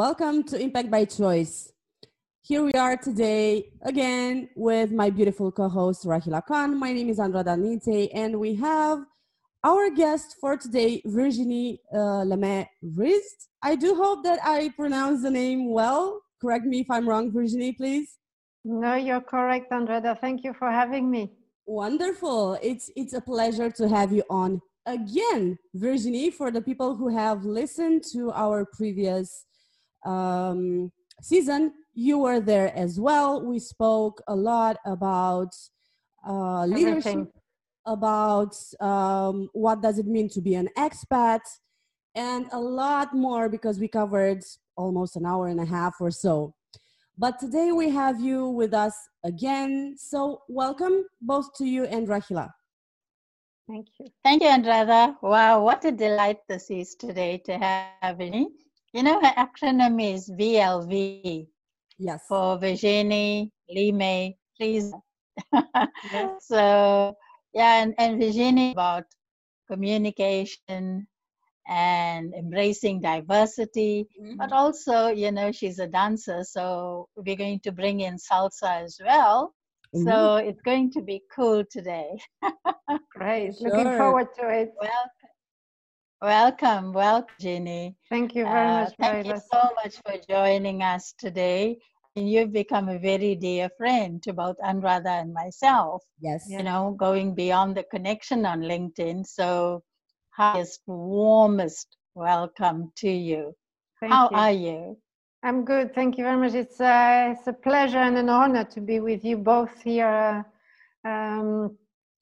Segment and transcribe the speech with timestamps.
[0.00, 1.74] Welcome to Impact by Choice.
[2.40, 6.78] Here we are today again with my beautiful co host Rahila Khan.
[6.78, 9.00] My name is Andrada Danite, and we have
[9.62, 13.50] our guest for today, Virginie uh, Lemay Rist.
[13.62, 16.22] I do hope that I pronounce the name well.
[16.40, 18.16] Correct me if I'm wrong, Virginie, please.
[18.64, 20.18] No, you're correct, Andrada.
[20.18, 21.30] Thank you for having me.
[21.66, 22.56] Wonderful.
[22.62, 26.30] It's it's a pleasure to have you on again, Virginie.
[26.30, 29.44] For the people who have listened to our previous
[30.04, 33.44] um, season, you were there as well.
[33.44, 35.54] We spoke a lot about
[36.26, 37.28] uh, leadership,
[37.86, 41.40] about um, what does it mean to be an expat,
[42.14, 44.42] and a lot more because we covered
[44.76, 46.54] almost an hour and a half or so.
[47.18, 49.96] But today we have you with us again.
[49.98, 52.48] So welcome both to you and Rahila.
[53.68, 54.06] Thank you.
[54.24, 55.16] Thank you, Andrada.
[55.22, 58.48] Wow, what a delight this is today to have me.
[58.92, 61.46] You know, her acronym is VLV.
[61.98, 62.24] Yes.
[62.28, 64.92] For Virginie, Lime, please.
[65.52, 66.30] yes.
[66.40, 67.16] So,
[67.54, 69.04] yeah, and, and Virginie about
[69.68, 71.06] communication,
[71.70, 74.36] and embracing diversity mm-hmm.
[74.36, 79.00] but also you know she's a dancer so we're going to bring in salsa as
[79.04, 79.54] well
[79.94, 80.06] mm-hmm.
[80.06, 82.10] so it's going to be cool today
[83.14, 83.70] great sure.
[83.70, 85.04] looking forward to it well
[86.22, 87.96] welcome welcome Jenny.
[88.08, 91.78] thank you very uh, much thank you so much for joining us today
[92.16, 96.02] and you've become a very dear friend to both Andrada and myself.
[96.20, 96.44] Yes.
[96.48, 99.26] You know, going beyond the connection on LinkedIn.
[99.26, 99.82] So
[100.30, 103.54] highest, warmest welcome to you.
[104.00, 104.36] Thank How you.
[104.36, 104.98] are you?
[105.42, 105.94] I'm good.
[105.94, 106.54] Thank you very much.
[106.54, 110.44] It's, uh, it's a pleasure and an honor to be with you both here
[111.04, 111.76] uh, um,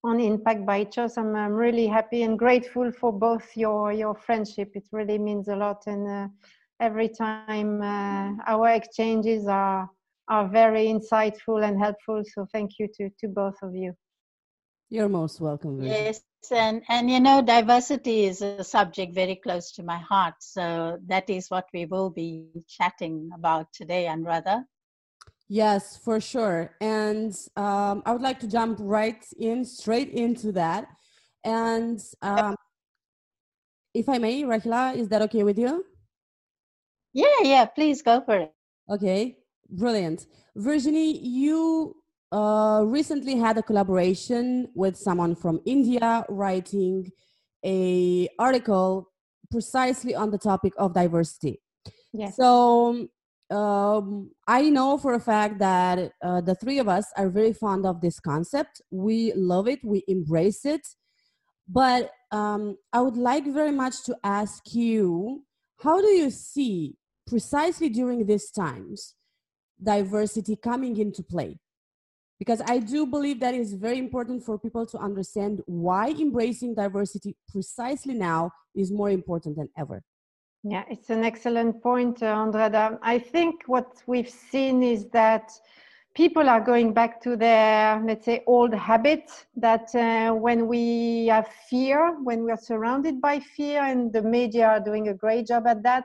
[0.05, 1.17] on Impact by Choice.
[1.17, 4.71] I'm, I'm, really happy and grateful for both your, your friendship.
[4.75, 5.83] It really means a lot.
[5.87, 6.29] And uh,
[6.81, 9.91] every time uh, our exchanges are,
[10.29, 12.23] are very insightful and helpful.
[12.25, 13.95] So thank you to, to both of you.
[14.91, 15.77] You're most welcome.
[15.77, 15.93] Virgin.
[15.93, 20.35] Yes, and and you know, diversity is a subject very close to my heart.
[20.41, 24.65] So that is what we will be chatting about today, Andrada.
[25.49, 26.77] Yes, for sure.
[26.81, 30.89] And um, I would like to jump right in, straight into that.
[31.45, 32.55] And um,
[33.95, 35.85] if I may, Rahila, is that okay with you?
[37.15, 38.53] Yeah, yeah, please go for it.
[38.91, 39.39] Okay,
[39.71, 40.27] brilliant.
[40.55, 41.97] Virginie, you
[42.31, 47.11] uh, recently had a collaboration with someone from India writing
[47.65, 49.11] a article
[49.51, 51.63] precisely on the topic of diversity.
[52.13, 52.37] Yes.
[52.37, 53.09] So
[53.51, 57.87] um, I know for a fact that uh, the three of us are very fond
[57.87, 58.81] of this concept.
[58.91, 59.81] We love it.
[59.85, 60.87] We embrace it.
[61.69, 65.45] But um, I would like very much to ask you,
[65.81, 69.15] how do you see precisely during these times
[69.83, 71.59] diversity coming into play?
[72.39, 77.37] because I do believe that is very important for people to understand why embracing diversity
[77.49, 80.03] precisely now is more important than ever.
[80.65, 82.99] Yeah, it's an excellent point, uh, Andrada.
[83.03, 85.51] I think what we've seen is that
[86.15, 91.47] people are going back to their, let's say, old habit that uh, when we have
[91.71, 95.67] fear, when we are surrounded by fear, and the media are doing a great job
[95.69, 96.05] at that,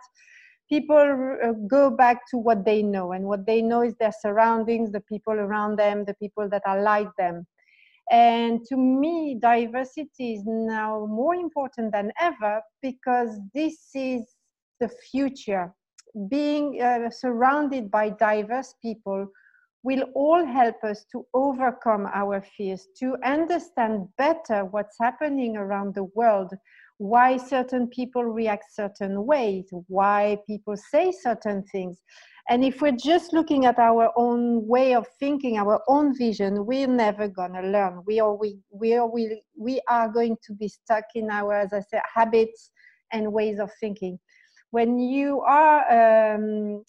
[0.70, 4.92] people uh, go back to what they know and what they know is their surroundings
[4.92, 7.46] the people around them the people that are like them
[8.12, 14.33] and to me diversity is now more important than ever because this is
[14.84, 15.66] the future
[16.30, 19.28] being uh, surrounded by diverse people
[19.84, 26.08] will all help us to overcome our fears to understand better what's happening around the
[26.16, 26.52] world
[26.98, 32.02] why certain people react certain ways, why people say certain things.
[32.50, 36.88] And if we're just looking at our own way of thinking, our own vision, we're
[36.88, 38.04] never gonna learn.
[38.06, 41.74] We are we we are we, we are going to be stuck in our, as
[41.74, 42.72] I said, habits
[43.12, 44.20] and ways of thinking.
[44.74, 46.84] When you are um,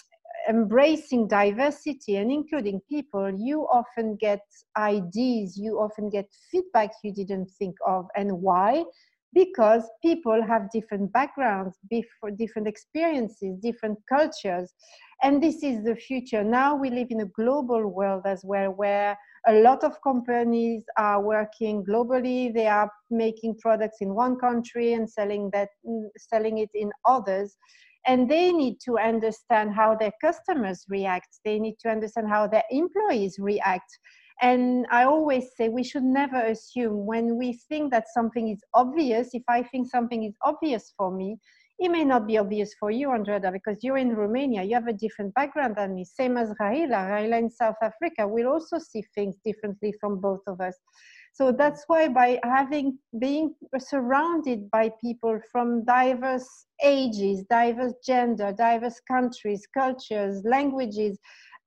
[0.48, 4.40] embracing diversity and including people, you often get
[4.74, 8.06] ideas, you often get feedback you didn't think of.
[8.16, 8.84] And why?
[9.34, 14.72] because people have different backgrounds, different experiences, different cultures.
[15.22, 16.44] And this is the future.
[16.44, 21.22] Now we live in a global world as well, where a lot of companies are
[21.22, 22.52] working globally.
[22.52, 27.56] They are making products in one country and selling that, mm, selling it in others.
[28.06, 31.28] And they need to understand how their customers react.
[31.44, 33.98] They need to understand how their employees react
[34.40, 39.30] and I always say we should never assume when we think that something is obvious.
[39.32, 41.38] If I think something is obvious for me,
[41.78, 44.62] it may not be obvious for you, Andrea, because you're in Romania.
[44.62, 47.10] You have a different background than me, same as Rahila.
[47.10, 50.76] Rahila in South Africa will also see things differently from both of us.
[51.32, 56.48] So that's why by having being surrounded by people from diverse
[56.82, 61.18] ages, diverse gender, diverse countries, cultures, languages,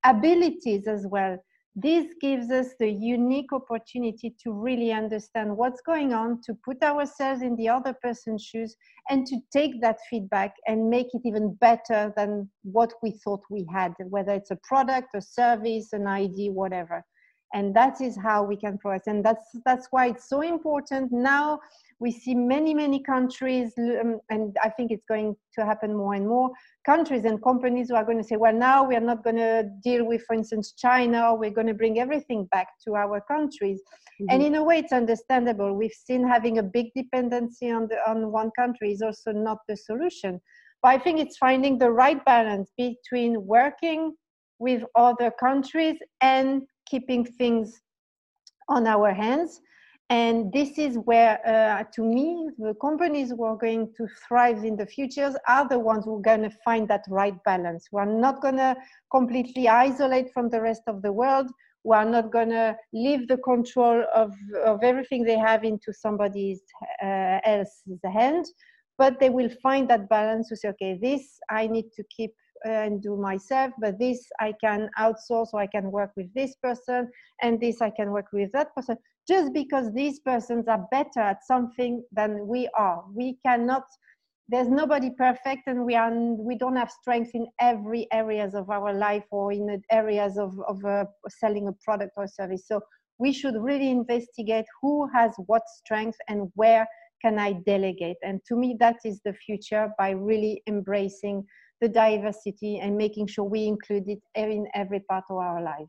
[0.05, 1.37] abilities as well,
[1.79, 7.43] this gives us the unique opportunity to really understand what's going on, to put ourselves
[7.43, 8.75] in the other person's shoes,
[9.11, 13.63] and to take that feedback and make it even better than what we thought we
[13.71, 17.03] had, whether it's a product, a service, an ID, whatever.
[17.53, 19.07] And that is how we can progress.
[19.07, 21.59] And that's that's why it's so important now
[21.99, 26.27] we see many many countries um, and i think it's going to happen more and
[26.27, 26.49] more
[26.85, 29.69] countries and companies who are going to say well now we are not going to
[29.83, 33.81] deal with for instance china we're going to bring everything back to our countries
[34.21, 34.25] mm-hmm.
[34.29, 38.31] and in a way it's understandable we've seen having a big dependency on the on
[38.31, 40.39] one country is also not the solution
[40.81, 44.13] but i think it's finding the right balance between working
[44.59, 47.81] with other countries and keeping things
[48.69, 49.61] on our hands.
[50.09, 54.77] And this is where uh, to me the companies who are going to thrive in
[54.77, 58.05] the futures are the ones who are going to find that right balance we are
[58.05, 58.73] not going to
[59.11, 61.51] completely isolate from the rest of the world
[61.83, 64.33] we are not going to leave the control of,
[64.65, 66.59] of everything they have into somebody
[67.03, 68.45] uh, else's hand.
[68.97, 72.31] But they will find that balance to say okay this i need to keep
[72.69, 77.09] and do myself but this i can outsource or i can work with this person
[77.41, 78.97] and this i can work with that person.
[79.27, 83.03] Just because these persons are better at something than we are.
[83.13, 83.83] We cannot
[84.49, 88.93] there's nobody perfect and we are we don't have strength in every areas of our
[88.93, 92.65] life or in the areas of, of uh, selling a product or service.
[92.65, 92.79] So
[93.19, 96.87] we should really investigate who has what strength and where
[97.21, 98.17] can i delegate.
[98.23, 101.45] And to me that is the future by really embracing
[101.81, 105.87] the diversity and making sure we include it in every part of our life.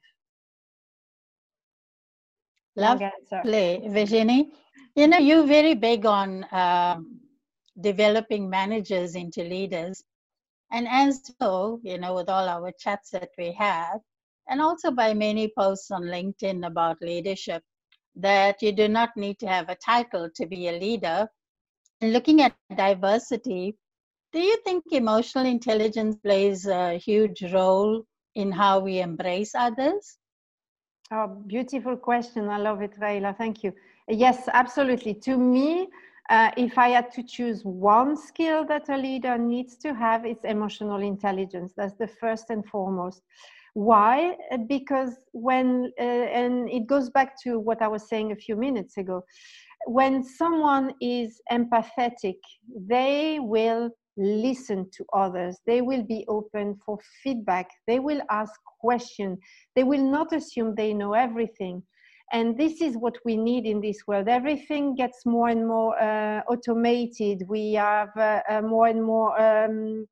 [2.76, 4.52] Lovely, Virginie.
[4.94, 7.20] You know, you're very big on um,
[7.80, 10.02] developing managers into leaders.
[10.70, 14.00] And as well, you know, with all our chats that we have,
[14.48, 17.62] and also by many posts on LinkedIn about leadership,
[18.16, 21.28] that you do not need to have a title to be a leader.
[22.00, 23.76] And looking at diversity,
[24.32, 28.04] do you think emotional intelligence plays a huge role
[28.34, 30.18] in how we embrace others?
[31.10, 32.48] Oh, beautiful question.
[32.48, 33.36] I love it, Rahila.
[33.36, 33.72] Thank you.
[34.08, 35.14] Yes, absolutely.
[35.14, 35.88] To me,
[36.28, 40.44] uh, if I had to choose one skill that a leader needs to have, it's
[40.44, 41.72] emotional intelligence.
[41.76, 43.22] That's the first and foremost.
[43.74, 44.36] Why?
[44.68, 48.96] Because when, uh, and it goes back to what I was saying a few minutes
[48.98, 49.24] ago,
[49.86, 52.38] when someone is empathetic,
[52.76, 55.58] they will listen to others.
[55.66, 57.70] They will be open for feedback.
[57.86, 59.38] They will ask questions.
[59.74, 61.82] They will not assume they know everything.
[62.32, 64.28] And this is what we need in this world.
[64.28, 67.44] Everything gets more and more uh, automated.
[67.48, 70.06] We have uh, uh, more and more um,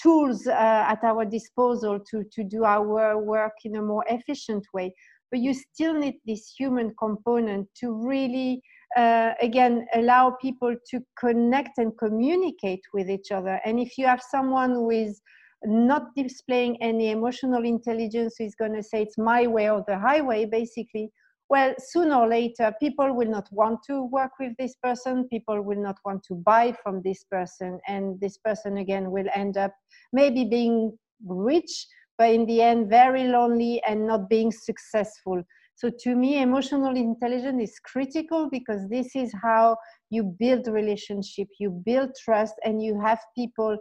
[0.00, 4.94] tools uh, at our disposal to, to do our work in a more efficient way.
[5.30, 8.62] But you still need this human component to really
[8.98, 13.60] uh, again allow people to connect and communicate with each other.
[13.64, 15.20] And if you have someone who is
[15.64, 19.98] not displaying any emotional intelligence who is going to say it's my way or the
[19.98, 21.10] highway basically
[21.48, 25.28] well sooner or later people will not want to work with this person.
[25.28, 27.80] People will not want to buy from this person.
[27.88, 29.72] And this person again will end up
[30.12, 31.86] maybe being rich
[32.18, 35.42] but in the end very lonely and not being successful
[35.78, 39.76] so to me, emotional intelligence is critical because this is how
[40.10, 43.78] you build relationship, you build trust, and you have people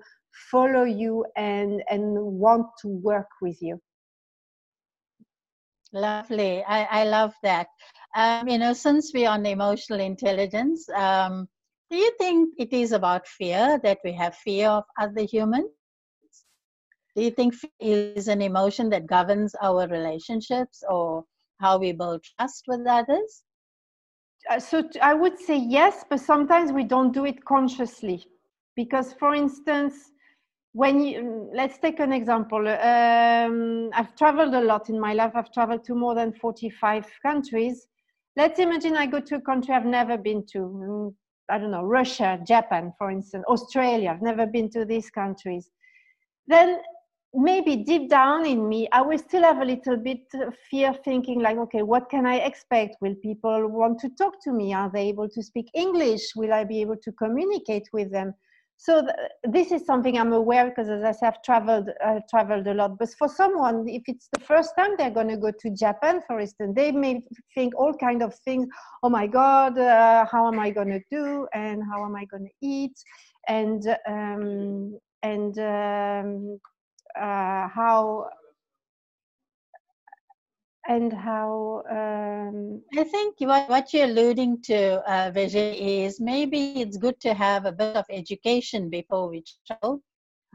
[0.51, 3.81] follow you and and want to work with you.
[5.91, 6.63] Lovely.
[6.65, 7.67] I, I love that.
[8.15, 11.47] Um, you know, since we're on emotional intelligence, um,
[11.89, 15.71] do you think it is about fear that we have fear of other humans?
[17.15, 21.25] Do you think fear is an emotion that governs our relationships or
[21.59, 23.43] how we build trust with others?
[24.49, 28.25] Uh, so I would say yes, but sometimes we don't do it consciously.
[28.75, 30.11] Because, for instance,
[30.73, 32.67] when you, mm, let's take an example.
[32.67, 35.31] Um, I've traveled a lot in my life.
[35.33, 37.87] I've traveled to more than 45 countries.
[38.35, 40.59] Let's imagine I go to a country I've never been to.
[40.59, 41.15] Mm,
[41.49, 44.11] I don't know, Russia, Japan, for instance, Australia.
[44.11, 45.71] I've never been to these countries.
[46.45, 46.77] Then
[47.37, 51.39] maybe deep down in me, I will still have a little bit of fear thinking
[51.39, 52.97] like, okay, what can I expect?
[53.01, 54.73] Will people want to talk to me?
[54.73, 56.21] Are they able to speak English?
[56.35, 58.33] Will I be able to communicate with them?
[58.77, 59.15] so th-
[59.51, 61.89] this is something i'm aware because as i said, i've traveled
[62.29, 65.51] traveled a lot but for someone if it's the first time they're going to go
[65.59, 67.19] to japan for instance they may
[67.55, 68.67] think all kind of things
[69.03, 72.45] oh my god uh, how am i going to do and how am i going
[72.45, 72.93] to eat
[73.47, 76.59] and um, and um,
[77.17, 78.29] uh, how
[80.87, 86.97] and how um, I think what, what you're alluding to, uh, Virginie, is maybe it's
[86.97, 90.01] good to have a bit of education before we travel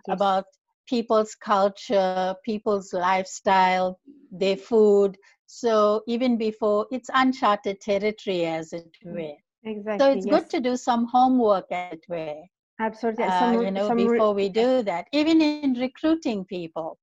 [0.07, 0.15] yes.
[0.15, 0.45] about
[0.89, 4.01] people's culture, people's lifestyle,
[4.31, 5.19] their food.
[5.47, 9.37] So even before it's uncharted territory, as it mm, were.
[9.65, 9.99] Exactly.
[10.05, 10.41] So it's yes.
[10.41, 12.43] good to do some homework, as it were.
[12.83, 13.25] Absolutely.
[13.25, 16.99] Uh, you know, before we do that, even in recruiting people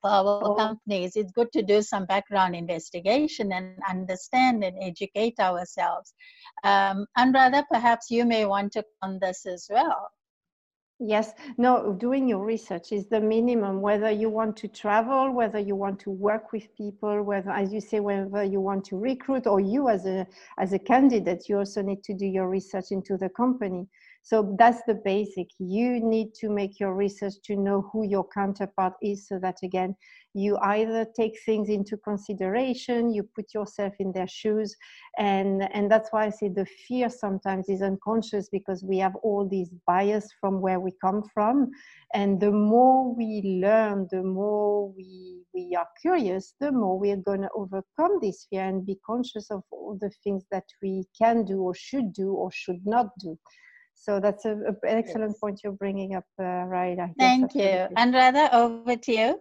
[0.00, 0.54] for our oh.
[0.56, 6.12] companies, it's good to do some background investigation and understand and educate ourselves.
[6.64, 10.10] Um, Andrada, perhaps you may want to on this as well.
[10.98, 15.76] Yes, no, doing your research is the minimum, whether you want to travel, whether you
[15.76, 19.60] want to work with people, whether, as you say, whether you want to recruit or
[19.60, 20.26] you as a,
[20.58, 23.88] as a candidate, you also need to do your research into the company.
[24.24, 25.48] So that's the basic.
[25.58, 29.96] You need to make your research to know who your counterpart is so that again,
[30.32, 34.76] you either take things into consideration, you put yourself in their shoes.
[35.18, 39.46] And, and that's why I say the fear sometimes is unconscious because we have all
[39.48, 41.70] these bias from where we come from.
[42.14, 47.16] And the more we learn, the more we, we are curious, the more we are
[47.16, 51.44] going to overcome this fear and be conscious of all the things that we can
[51.44, 53.36] do or should do or should not do.
[54.02, 55.38] So that's a, an excellent yes.
[55.38, 57.14] point you're bringing up, uh, Rahila.
[57.16, 57.96] Thank yes, you.
[57.96, 59.40] Andrada, over to you.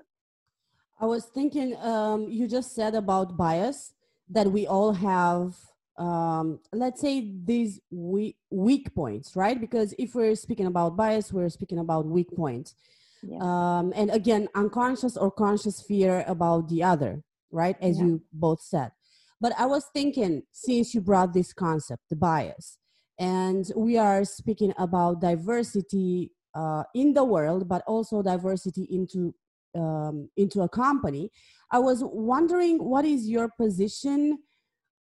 [1.00, 3.96] I was thinking, um, you just said about bias
[4.30, 5.56] that we all have,
[5.98, 9.60] um, let's say, these weak, weak points, right?
[9.60, 12.76] Because if we're speaking about bias, we're speaking about weak points.
[13.24, 13.40] Yeah.
[13.42, 17.78] Um, and again, unconscious or conscious fear about the other, right?
[17.82, 18.06] As yeah.
[18.06, 18.92] you both said.
[19.40, 22.78] But I was thinking, since you brought this concept, the bias,
[23.22, 29.34] and we are speaking about diversity uh, in the world but also diversity into
[29.76, 31.32] um, into a company.
[31.72, 34.40] I was wondering what is your position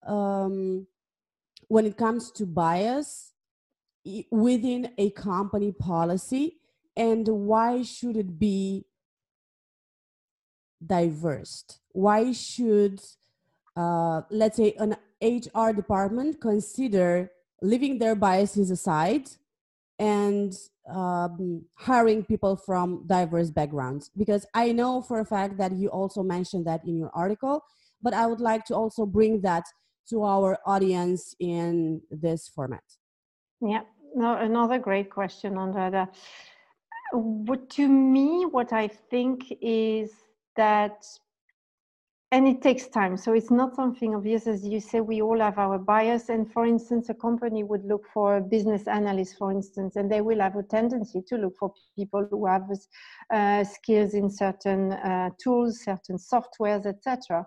[0.07, 0.87] um,
[1.67, 3.33] when it comes to bias
[4.31, 6.59] within a company policy?
[6.95, 8.85] And why should it be
[10.85, 11.65] diverse?
[11.91, 13.01] Why should
[13.75, 17.31] uh, let's say an hr department consider
[17.63, 19.29] leaving their biases aside
[19.97, 20.53] and
[20.93, 26.21] um, hiring people from diverse backgrounds because i know for a fact that you also
[26.21, 27.63] mentioned that in your article
[28.01, 29.63] but i would like to also bring that
[30.09, 32.83] to our audience in this format
[33.61, 33.83] yeah
[34.15, 36.07] no, another great question Andrada.
[37.13, 40.11] What, to me what i think is
[40.55, 41.05] that
[42.33, 43.15] and it takes time.
[43.15, 44.47] So it's not something obvious.
[44.47, 46.29] As you say we all have our bias.
[46.29, 50.21] And for instance a company would look for a business analyst for instance and they
[50.21, 52.63] will have a tendency to look for people who have
[53.31, 57.45] uh, skills in certain uh, tools certain softwares etc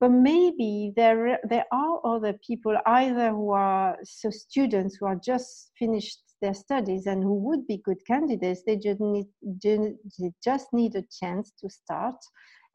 [0.00, 5.70] but maybe there there are other people either who are so students who are just
[5.78, 8.62] finished their studies and who would be good candidates.
[8.66, 9.26] They just need
[9.64, 12.16] they just need a chance to start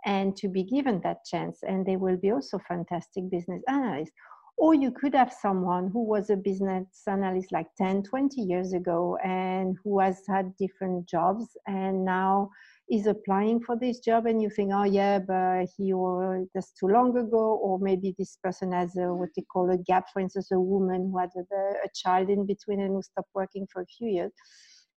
[0.05, 1.59] and to be given that chance.
[1.63, 4.11] And they will be also fantastic business analysts.
[4.57, 9.17] Or you could have someone who was a business analyst like 10, 20 years ago
[9.23, 12.49] and who has had different jobs and now
[12.91, 16.87] is applying for this job and you think, oh yeah, but he or that's too
[16.87, 20.51] long ago, or maybe this person has a, what they call a gap, for instance,
[20.51, 23.85] a woman who had a, a child in between and who stopped working for a
[23.85, 24.31] few years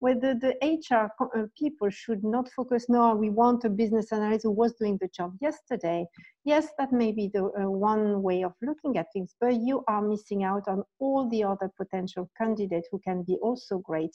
[0.02, 4.50] whether the HR uh, people should not focus, no, we want a business analyst who
[4.50, 6.04] was doing the job yesterday.
[6.44, 10.02] Yes, that may be the uh, one way of looking at things, but you are
[10.02, 14.11] missing out on all the other potential candidates who can be also great.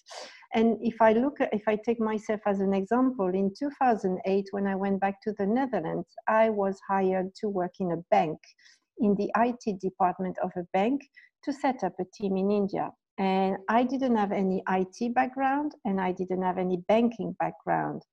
[0.53, 4.67] And if I look, at, if I take myself as an example, in 2008, when
[4.67, 8.37] I went back to the Netherlands, I was hired to work in a bank,
[8.97, 10.99] in the IT department of a bank,
[11.45, 15.99] to set up a team in India and I didn't have any IT background and
[15.99, 18.03] I didn't have any banking background.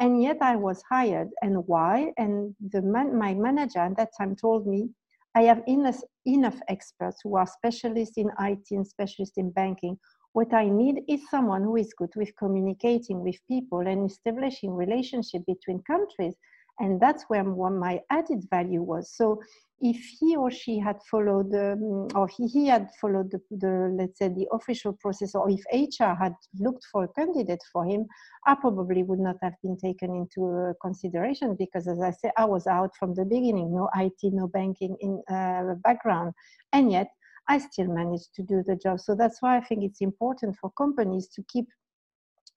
[0.00, 1.30] And yet I was hired.
[1.42, 2.12] And why?
[2.16, 4.90] And the man, my manager at that time told me,
[5.34, 9.98] I have enough, enough experts who are specialists in IT and specialists in banking.
[10.32, 15.42] What I need is someone who is good with communicating with people and establishing relationship
[15.46, 16.34] between countries.
[16.80, 19.12] And that's where my added value was.
[19.14, 19.40] So
[19.80, 24.18] if he or she had followed um, or he, he had followed the, the, let's
[24.18, 28.04] say the official process or if hr had looked for a candidate for him
[28.46, 32.44] i probably would not have been taken into uh, consideration because as i say i
[32.44, 36.32] was out from the beginning no it no banking in uh, background.
[36.72, 37.08] And yet
[37.48, 39.00] i still managed to do the job.
[39.00, 41.68] So that's why i think it's important for companies to keep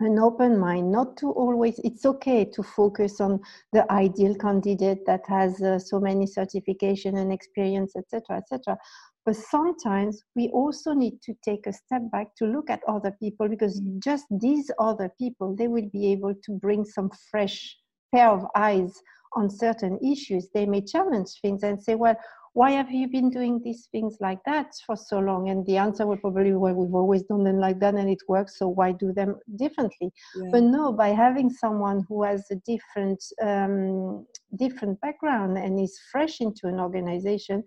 [0.02, 3.40] an open mind not to always it's okay to focus on
[3.74, 8.78] the ideal candidate that has uh, so many certification and experience etc etc
[9.26, 13.48] but sometimes we also need to take a step back to look at other people
[13.48, 17.78] because just these other people they will be able to bring some fresh
[18.14, 19.02] pair of eyes
[19.34, 20.50] on certain issues.
[20.54, 22.16] They may challenge things and say well
[22.54, 25.50] why have you been doing these things like that for so long?
[25.50, 28.22] And the answer would probably be, well, we've always done them like that and it
[28.28, 30.12] works, so why do them differently?
[30.36, 30.50] Yeah.
[30.52, 34.26] But no, by having someone who has a different um,
[34.58, 37.64] different background and is fresh into an organization,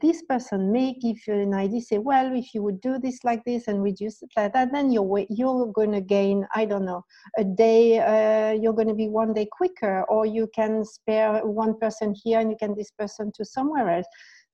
[0.00, 3.42] this person may give you an idea say well if you would do this like
[3.44, 7.02] this and reduce it like that then you're you're going to gain i don't know
[7.38, 11.78] a day uh, you're going to be one day quicker or you can spare one
[11.78, 14.06] person here and you can this person to somewhere else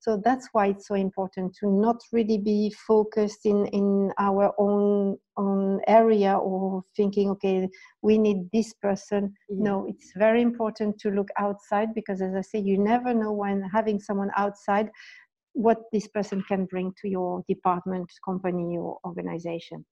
[0.05, 5.17] so that's why it's so important to not really be focused in in our own
[5.37, 7.67] own area or thinking okay
[8.01, 9.63] we need this person mm-hmm.
[9.63, 13.61] no it's very important to look outside because as i say you never know when
[13.73, 14.89] having someone outside
[15.55, 19.85] what this person can bring to your department, company, or organization.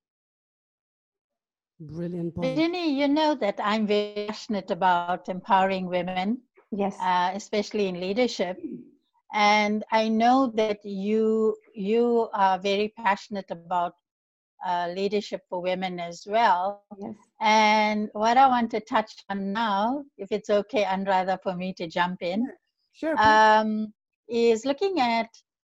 [1.80, 2.36] Brilliant.
[2.36, 2.56] point.
[2.56, 6.42] Jenny, you know that I'm very passionate about empowering women.
[6.72, 6.98] Yes.
[7.00, 8.58] Uh, especially in leadership.
[9.34, 13.94] And I know that you you are very passionate about
[14.66, 16.84] uh, leadership for women as well.
[17.00, 17.16] Yes.
[17.42, 21.88] And what I want to touch on now, if it's okay, Andrada, for me to
[21.88, 22.48] jump in,
[22.94, 23.94] sure, um,
[24.28, 25.30] is looking at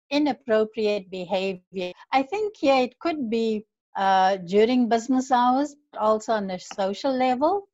[0.09, 1.91] inappropriate behavior.
[2.11, 3.65] I think yeah, it could be
[3.95, 7.67] uh, during business hours, but also on the social level.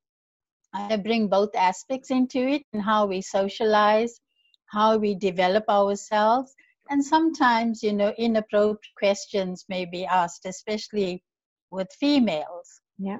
[0.73, 4.19] I bring both aspects into it and how we socialize,
[4.65, 6.55] how we develop ourselves,
[6.89, 11.23] and sometimes you know inappropriate questions may be asked, especially
[11.69, 12.81] with females.
[12.97, 13.19] Yeah.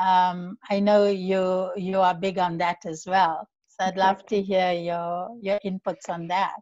[0.00, 3.46] Um, I know you you are big on that as well.
[3.68, 6.60] So I'd love to hear your your inputs on that.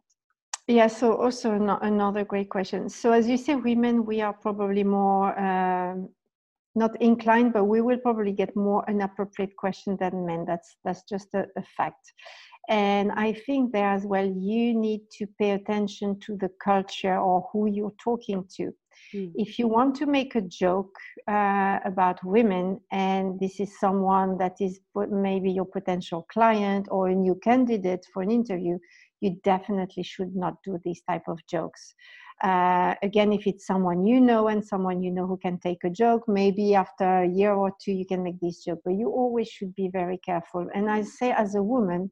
[0.67, 2.89] Yeah, so also another great question.
[2.89, 6.09] So as you say, women, we are probably more um,
[6.75, 10.43] not inclined, but we will probably get more inappropriate question than men.
[10.45, 12.13] That's that's just a, a fact.
[12.69, 17.47] And I think there as well, you need to pay attention to the culture or
[17.53, 18.73] who you're talking to.
[19.15, 19.31] Mm.
[19.35, 20.93] If you want to make a joke
[21.29, 27.15] uh, about women, and this is someone that is maybe your potential client or a
[27.15, 28.77] new candidate for an interview,
[29.21, 31.93] you definitely should not do these type of jokes.
[32.43, 35.89] Uh, again if it's someone you know and someone you know who can take a
[35.89, 39.47] joke maybe after a year or two you can make this joke but you always
[39.47, 40.67] should be very careful.
[40.75, 42.11] And i say as a woman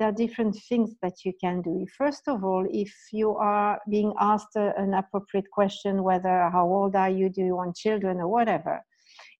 [0.00, 1.86] there are different things that you can do.
[1.96, 7.10] First of all if you are being asked an appropriate question whether how old are
[7.10, 7.28] you?
[7.28, 8.18] Do you want children?
[8.20, 8.82] or whatever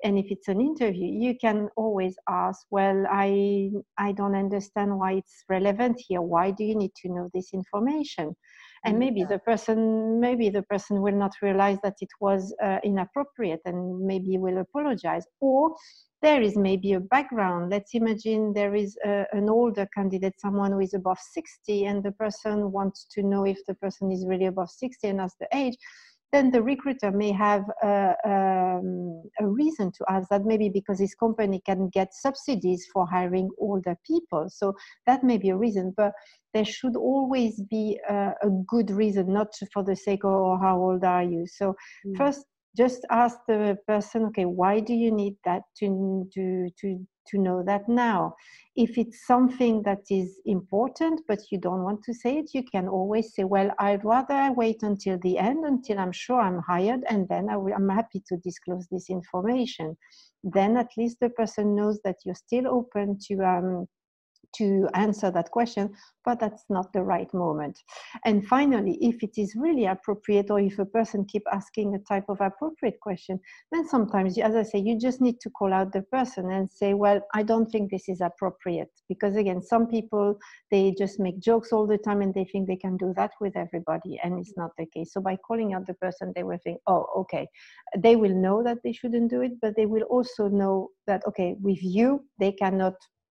[0.05, 5.13] and if it's an interview you can always ask well i i don't understand why
[5.13, 6.23] it's relevant here.
[6.23, 8.35] Why do you need to know this information?
[8.85, 9.27] And mm, maybe yeah.
[9.27, 14.39] the person maybe the person will not realize that it was uh, inappropriate and maybe
[14.39, 15.25] will apologize.
[15.41, 15.75] Or
[16.23, 17.71] there is maybe a background.
[17.71, 22.13] Let's imagine there is a, an older candidate someone who is above 60 and the
[22.13, 25.77] person wants to know if the person is really above 60 and as the age
[26.33, 31.15] then the recruiter may have a, um, a, reason to ask that maybe because his
[31.15, 34.75] company can get subsidies for hiring older people so
[35.07, 36.13] that may be a reason but
[36.55, 40.79] there should always be a, a good reason not for the sake of oh, how
[40.79, 41.75] old are you so
[42.07, 42.17] mm.
[42.17, 42.45] first
[42.77, 47.63] just ask the person okay why do you need that to to to to know
[47.63, 48.35] that now.
[48.77, 52.89] If it's something that is important but you don't want to say it you can
[52.89, 57.29] always say well i'd rather wait until the end until i'm sure i'm hired and
[57.29, 59.97] then I will, i'm happy to disclose this information.
[60.43, 63.87] Then at least the person knows that you're still open to um,
[64.57, 67.79] to answer that question, but that's not the right moment.
[68.25, 72.25] And finally, if it is really appropriate, or if a person keep asking a type
[72.29, 73.41] of appropriate question,
[73.73, 76.95] then sometimes, as I say, you just need to call out the person and say,
[76.95, 78.91] well, I don't think this is appropriate.
[79.09, 80.39] Because again, some people,
[80.71, 83.57] they just make jokes all the time and they think they can do that with
[83.57, 85.13] everybody, and it's not the case.
[85.13, 87.49] So by calling out the person, they will think, oh, okay.
[87.99, 91.57] They will know that they shouldn't do it, but they will also know that, okay,
[91.61, 92.95] with you, they cannot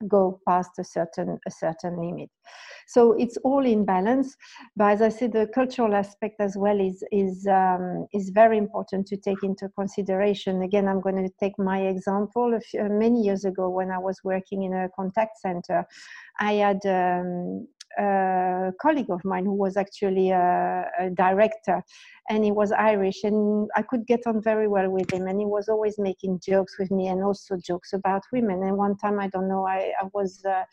[0.09, 2.31] go past a certain a certain limit.
[2.87, 4.37] So it's all in balance
[4.77, 9.07] but as i said the cultural aspect as well is is um, is very important
[9.07, 10.62] to take into consideration.
[10.62, 12.59] Again i'm going to take my example.
[12.71, 15.87] Few, many years ago when i was working in a contact center
[16.38, 17.67] i had um,
[17.99, 21.83] a colleague of mine who was actually a, a, director
[22.29, 25.47] and he was irish and i could get on very well with him and he
[25.47, 28.62] was always making jokes with me and also jokes about women.
[28.62, 30.64] And one time i don't know i, I was uh,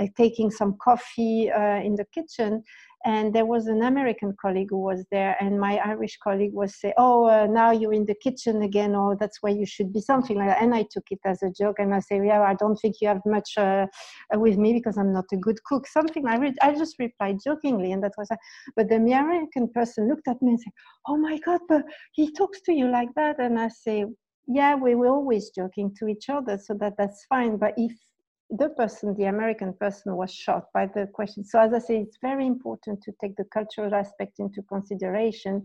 [0.00, 2.62] uh, taking some coffee uh, in the kitchen
[3.04, 6.92] and there was an american colleague who was there and my irish colleague was say,
[6.98, 10.36] oh uh, now you're in the kitchen again or that's where you should be something
[10.36, 10.62] like that.
[10.62, 13.08] And i took it as a joke and i say yeah i don't think you
[13.08, 13.86] have much uh,
[14.34, 17.92] with me because i'm not a good cook something i read i just replied jokingly
[17.92, 18.28] and that was
[18.76, 20.72] but the american person looked at me and said
[21.08, 21.82] oh my god but
[22.12, 24.04] he talks to you like that and i say
[24.46, 27.92] yeah we were always joking to each other so that that's fine but if
[28.50, 31.44] the person, the American person, was shocked by the question.
[31.44, 35.64] So, as I say, it's very important to take the cultural aspect into consideration.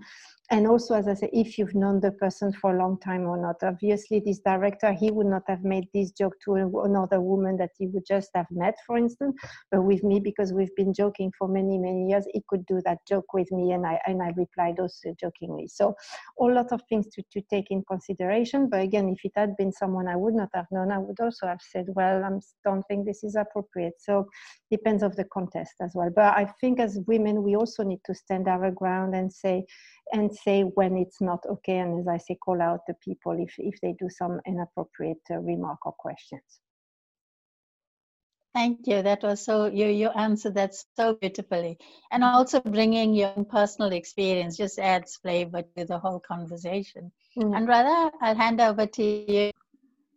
[0.52, 3.36] And also, as I say, if you've known the person for a long time or
[3.36, 3.64] not.
[3.64, 7.88] Obviously, this director, he would not have made this joke to another woman that he
[7.88, 9.36] would just have met, for instance.
[9.72, 13.00] But with me, because we've been joking for many, many years, he could do that
[13.08, 15.68] joke with me, and I and I replied also jokingly.
[15.68, 15.96] So,
[16.40, 18.70] a lot of things to, to take in consideration.
[18.70, 21.48] But again, if it had been someone I would not have known, I would also
[21.48, 23.96] have said, well, I'm don't think this is appropriate.
[23.98, 24.28] So
[24.70, 26.12] depends of the context as well.
[26.16, 29.66] But I think as women, we also need to stand our ground and say
[30.14, 31.78] and say when it's not okay.
[31.80, 35.40] And as I say, call out the people if if they do some inappropriate uh,
[35.40, 36.60] remark or questions.
[38.54, 39.02] Thank you.
[39.02, 41.78] That was so you you answered that so beautifully,
[42.12, 47.12] and also bringing your personal experience just adds flavor to the whole conversation.
[47.38, 47.52] Mm.
[47.54, 49.52] Andrada, I'll hand over to you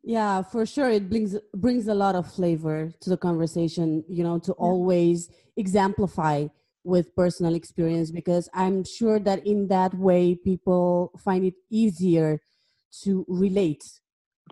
[0.08, 4.38] yeah for sure it brings brings a lot of flavor to the conversation you know
[4.38, 4.64] to yeah.
[4.64, 6.46] always exemplify
[6.84, 12.40] with personal experience because i'm sure that in that way people find it easier
[13.02, 13.84] to relate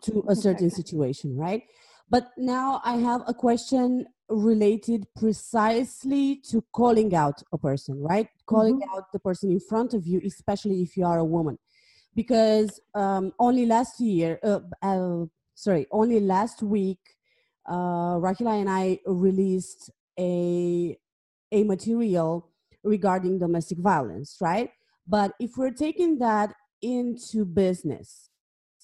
[0.03, 1.63] to a certain situation right?
[2.09, 8.29] But now i have a question related precisely to calling out a person right?
[8.47, 8.97] Calling mm-hmm.
[8.97, 11.59] out the person in front of you especially if you are a woman.
[12.15, 17.01] Because um, only last year uh, uh, sorry, only last week,
[17.69, 20.97] uh, Rahila and I released a
[21.57, 22.51] a material
[22.85, 24.71] regarding domestic violence, right?
[25.07, 28.29] But if we're taking that into business,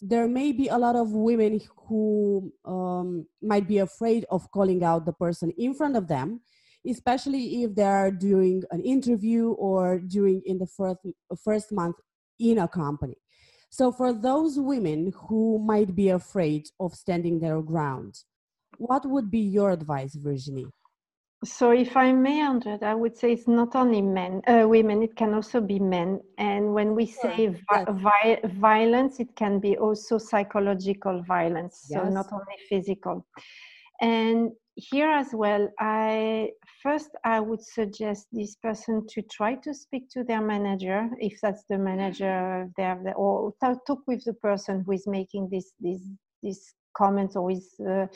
[0.00, 5.04] there may be a lot of women who um, might be afraid of calling out
[5.04, 6.40] the person in front of them,
[6.88, 10.98] especially if they're doing an interview or during in the first
[11.44, 11.96] first month
[12.40, 13.16] in a company.
[13.70, 18.14] So, for those women who might be afraid of standing their ground,
[18.78, 20.66] what would be your advice, Virginie?
[21.44, 25.16] So, if I may, Andrea, I would say it's not only men, uh, women; it
[25.16, 26.20] can also be men.
[26.38, 32.00] And when we say vi- vi- violence, it can be also psychological violence, yes.
[32.00, 33.26] so not only physical.
[34.00, 36.52] And here as well, I
[36.82, 41.64] first I would suggest this person to try to speak to their manager, if that's
[41.68, 46.00] the manager there, or talk with the person who is making this this
[46.42, 48.06] this comments or is uh,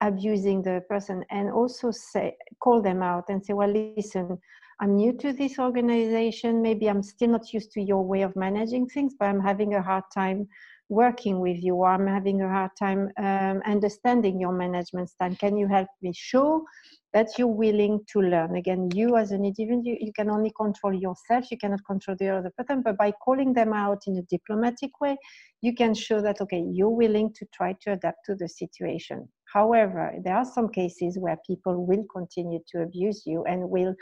[0.00, 4.38] abusing the person, and also say call them out and say, well, listen.
[4.78, 6.60] I'm new to this organization.
[6.60, 9.80] Maybe I'm still not used to your way of managing things, but I'm having a
[9.80, 10.48] hard time
[10.88, 15.34] working with you or i'm having a hard time um, understanding your management style.
[15.36, 16.64] Can you help me show
[17.12, 18.56] that you're willing to learn?
[18.56, 22.28] Again you as an individual you, you can only control yourself you cannot control the
[22.28, 25.16] other person but by calling them out in a diplomatic way
[25.60, 29.28] you can show that okay you're willing to try to adapt to the situation.
[29.52, 33.94] However there are some cases where people will continue to abuse you and will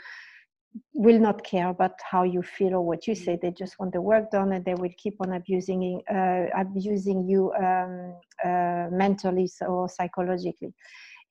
[0.93, 3.37] will not care about how you feel or what you say.
[3.41, 7.53] They just want the work done, and they will keep on abusing uh, abusing you
[7.53, 10.73] um, uh, mentally or psychologically.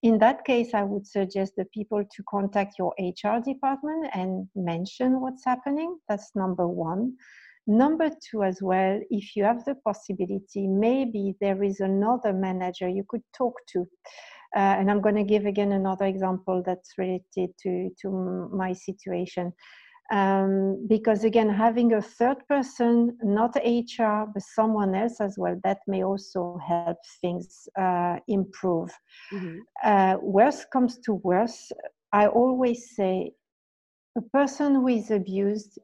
[0.02, 5.20] In that case, I would suggest the people to contact your HR department and mention
[5.20, 5.98] what's happening.
[6.08, 7.16] That's number one.
[7.66, 13.04] Number two, as well, if you have the possibility, maybe there is another manager you
[13.08, 13.88] could talk to.
[14.54, 19.52] Uh, and I'm going to give again another example that's related to, to my situation.
[20.12, 25.78] Um, because again, having a third person, not HR, but someone else as well, that
[25.86, 28.90] may also help things uh, improve.
[29.32, 29.58] Mm-hmm.
[29.82, 31.72] Uh, worst comes to worst,
[32.12, 33.32] I always say
[34.16, 35.78] a person who is abused,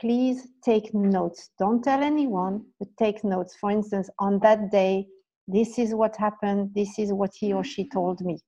[0.00, 1.50] please take notes.
[1.58, 3.56] Don't tell anyone, but take notes.
[3.60, 5.06] For instance, on that day,
[5.48, 8.38] this is what happened this is what he or she told me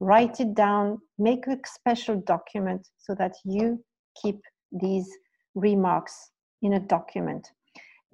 [0.00, 3.82] write it down, make a special document so that you
[4.20, 4.40] keep
[4.72, 5.08] these
[5.54, 6.30] remarks
[6.62, 7.50] in a document.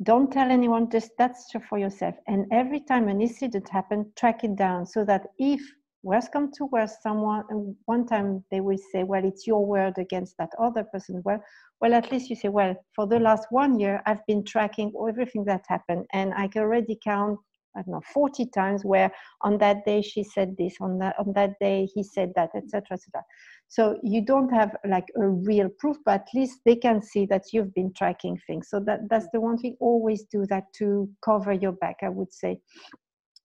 [0.02, 2.14] Don't tell anyone, just that's for yourself.
[2.26, 5.60] And every time an incident happens, track it down so that if
[6.02, 10.36] worst come to worst, someone one time they will say, Well, it's your word against
[10.38, 11.22] that other person.
[11.24, 11.42] Well,
[11.80, 15.44] well, at least you say, Well, for the last one year, I've been tracking everything
[15.44, 17.38] that happened, and I can already count
[17.76, 19.10] I don't know, 40 times where
[19.42, 22.82] on that day she said this, on that on that day he said that, etc.
[22.92, 23.22] etc.
[23.68, 27.52] So you don't have like a real proof, but at least they can see that
[27.52, 28.68] you've been tracking things.
[28.68, 32.32] So that, that's the one thing, always do that to cover your back, I would
[32.32, 32.60] say.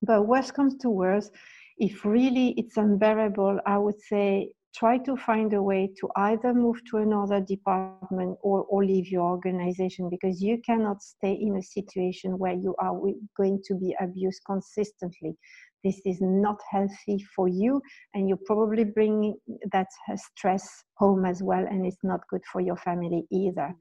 [0.02, 1.32] But worst comes to worst,
[1.78, 6.77] if really it's unbearable, I would say try to find a way to either move
[6.89, 12.38] to another department or, or leave your organization because you cannot stay in a situation
[12.38, 12.95] where you are
[13.36, 15.36] going to be abused consistently.
[15.84, 17.82] This is not healthy for you
[18.13, 19.36] and you're probably bringing
[19.71, 23.73] that stress home as well and it's not good for your family either.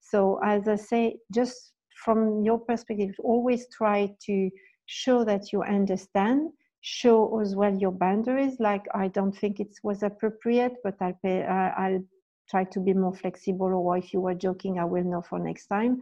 [0.00, 1.72] So as i say just
[2.04, 4.50] from your perspective always try to
[4.86, 6.50] show that you understand
[6.86, 8.60] show as well your boundaries.
[8.60, 12.04] Like i don't think it was appropriate but i'll pay uh, i'll
[12.48, 15.66] try to be more flexible or if you were joking i will know for next
[15.66, 15.98] time.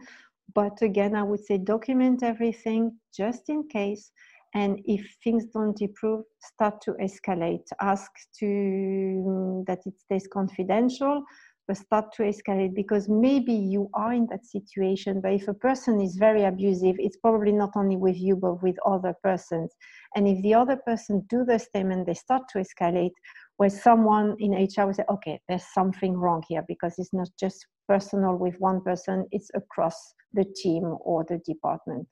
[0.53, 2.81] But again i would say document everything
[3.17, 4.11] just in case
[4.53, 7.67] and if things don't improve start to escalate.
[7.81, 11.23] Ask to that it stays confidential
[11.67, 15.99] but start to escalate because maybe you are in that situation but if a person
[16.01, 19.73] is very abusive it's probably not only with you but with other persons.
[20.15, 23.11] And if the other person do the same and they start to escalate
[23.57, 27.65] where someone in hr will say okay there's something wrong here because it's not just
[27.87, 32.07] personal with one person it's across the team or the department.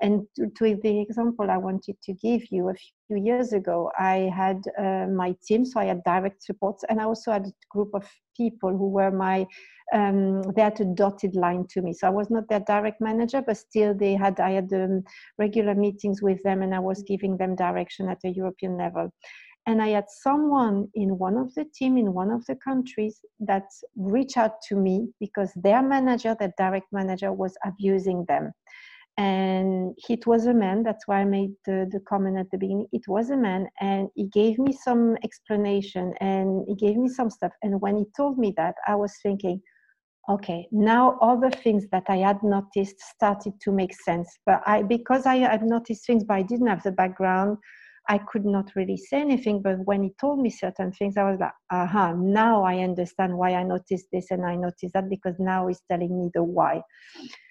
[0.00, 2.74] And to, to the example i wanted to give you a
[3.06, 7.04] few years ago i had uh, my team so i had direct reports and i
[7.04, 9.46] also had a group of people who were my
[9.94, 11.94] um, they had a dotted line to me.
[11.94, 15.02] So i was not their direct manager but still they had i had um,
[15.38, 19.10] regular meetings with them and i was giving them direction at a european level
[19.68, 23.66] and i had someone in one of the team in one of the countries that
[23.96, 28.50] reached out to me because their manager their direct manager was abusing them.
[29.18, 32.86] And it was a man that's why i made the, the comment at the beginning.
[32.92, 37.28] It was a man and he gave me some explanation and he gave me some
[37.28, 37.52] stuff.
[37.62, 39.60] And when he told me that i was thinking
[40.30, 44.28] okay now all the things that i had noticed started to make sense.
[44.46, 47.58] But i because i had noticed things but i didn't have the background
[48.08, 51.38] I could not really say anything, but when he told me certain things, I was
[51.38, 55.66] like, aha, now I understand why I noticed this and I noticed that because now
[55.66, 56.82] he's telling me the why.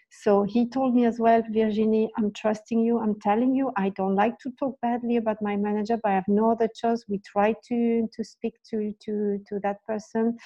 [0.09, 2.97] So he told me as well, Virginie, I'm trusting you.
[2.97, 6.27] I'm telling you, I don't like to talk badly about my manager, but I have
[6.27, 7.03] no other choice.
[7.07, 10.37] We tried to to speak to to to that person,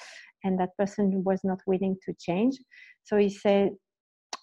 [0.44, 2.58] and that person was not willing to change.
[3.04, 3.70] So he said,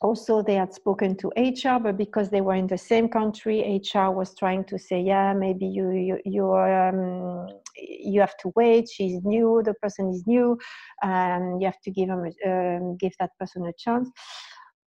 [0.01, 4.09] also they had spoken to hr but because they were in the same country hr
[4.11, 8.89] was trying to say yeah maybe you you you um, you have to wait.
[8.89, 9.61] She's new.
[9.63, 10.57] The person is new.
[11.03, 14.09] Um, you have to give them um, give that person a chance.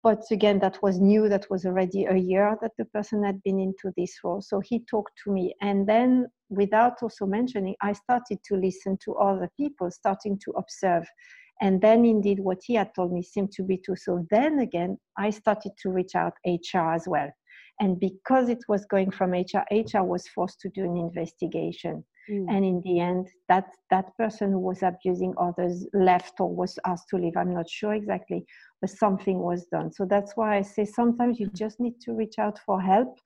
[0.03, 1.29] But again that was new.
[1.29, 4.41] That was already a year that the person had been into this role.
[4.41, 5.55] So he talked to me.
[5.61, 11.03] And then without also mentioning i started to listen to other people starting to observe
[11.61, 13.95] and then indeed what he had told me seemed to be true.
[13.95, 17.29] So then again, I started to reach out HR as well.
[17.79, 22.03] And because it was going from HR, HR was forced to do an investigation.
[22.29, 22.45] Mm.
[22.49, 27.09] And in the end, that, that person who was abusing others left or was asked
[27.09, 27.35] to leave.
[27.35, 28.45] I'm not sure exactly,
[28.79, 29.91] but something was done.
[29.91, 33.17] So that's why I say sometimes you just need to reach out for help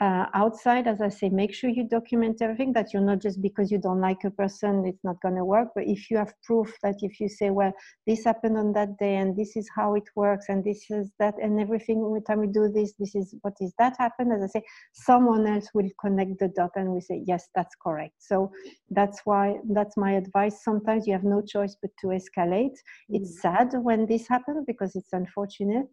[0.00, 3.70] uh, outside as i say make sure you document everything that you're not just because
[3.70, 5.68] you don't like a person it's not going to work.
[5.74, 7.72] But if you have proof that if you say well
[8.06, 11.34] this happened on that day and this is how it works and this is that
[11.42, 14.46] and everything every time we do this this is what is that happened as i
[14.58, 18.14] say someone else will connect the dot and we say yes that's correct.
[18.18, 18.50] So
[18.90, 20.64] that's why that's my advice.
[20.64, 22.72] Sometimes you have no choice but to escalate.
[22.72, 23.16] Mm-hmm.
[23.16, 25.86] it's sad when this happens because it's unfortunate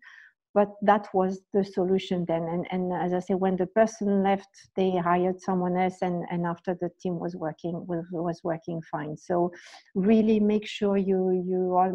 [0.54, 2.44] but that was the solution then.
[2.44, 6.46] And, and as i say when the person left they hired someone else and, and
[6.46, 9.18] after the team was working was, working fine.
[9.18, 9.52] So
[9.96, 11.92] really make sure you you are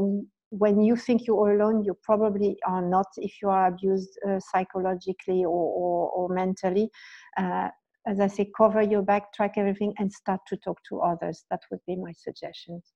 [0.51, 5.45] when you think you're alone you probably are not if you are abused uh, psychologically
[5.45, 5.49] or,
[5.83, 6.91] or, or mentally.
[7.37, 7.69] Uh,
[8.07, 11.45] as i say cover your back track everything and start to talk to others.
[11.51, 12.93] That would be my suggestions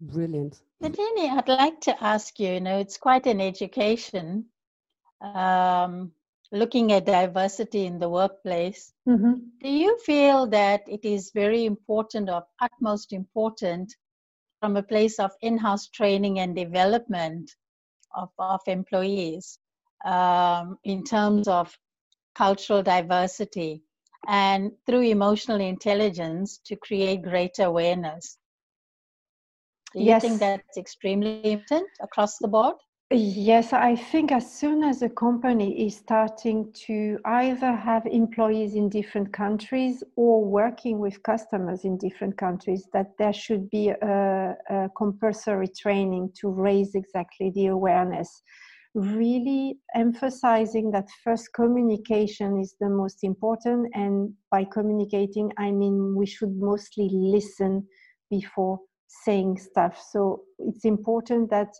[0.00, 0.60] Brilliant.
[0.80, 4.46] Virginie, I'd like to ask you, you know, it's quite an education.
[5.22, 6.12] Um,
[6.52, 9.34] looking at diversity in the workplace, mm-hmm.
[9.60, 13.94] do you feel that it is very important or utmost important
[14.60, 17.50] from a place of in-house training and development
[18.14, 19.58] of, of employees
[20.04, 21.76] um, in terms of
[22.34, 23.82] cultural diversity
[24.28, 28.38] and through emotional intelligence to create greater awareness.
[29.96, 30.22] Do you yes.
[30.22, 32.76] think that's extremely important across the board?
[33.10, 38.90] Yes, I think as soon as a company is starting to either have employees in
[38.90, 44.90] different countries or working with customers in different countries, that there should be a, a
[44.98, 48.42] compulsory training to raise exactly the awareness.
[48.94, 56.26] Really emphasizing that first communication is the most important, and by communicating, I mean we
[56.26, 57.86] should mostly listen
[58.30, 60.02] before saying stuff.
[60.12, 61.72] So it's important that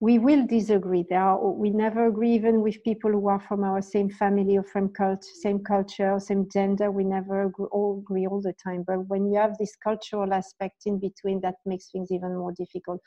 [0.00, 1.04] we will disagree.
[1.08, 4.64] There are, we never agree even with people who are from our same family or
[4.64, 6.90] from cult, same culture, same gender.
[6.90, 8.84] We never agree, all agree all the time.
[8.86, 13.00] But when you have this cultural aspect in between, that makes things even more difficult.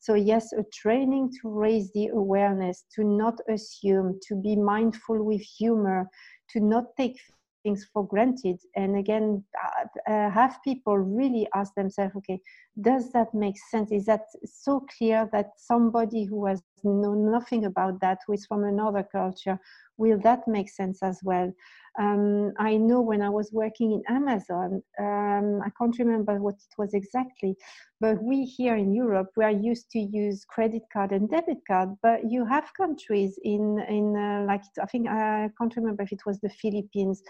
[0.00, 5.40] So yes, a training to raise the awareness, to not assume, to be mindful with
[5.40, 6.08] humor,
[6.50, 7.16] to not take
[7.62, 8.58] things for granted.
[8.76, 12.40] And again uh, uh, have people really ask themselves okay
[12.80, 13.92] does that make sense?
[13.92, 18.64] Is that so clear that somebody who has known nothing about that who is from
[18.64, 19.58] another culture
[19.98, 21.52] will that make sense as well
[21.98, 26.74] um, I know when I was working in Amazon, um, I can't remember what it
[26.78, 27.54] was exactly,
[28.00, 31.90] but we here in Europe we are used to use credit card and debit card.
[32.02, 36.24] But you have countries in in uh, like I think I can't remember if it
[36.24, 37.22] was the Philippines,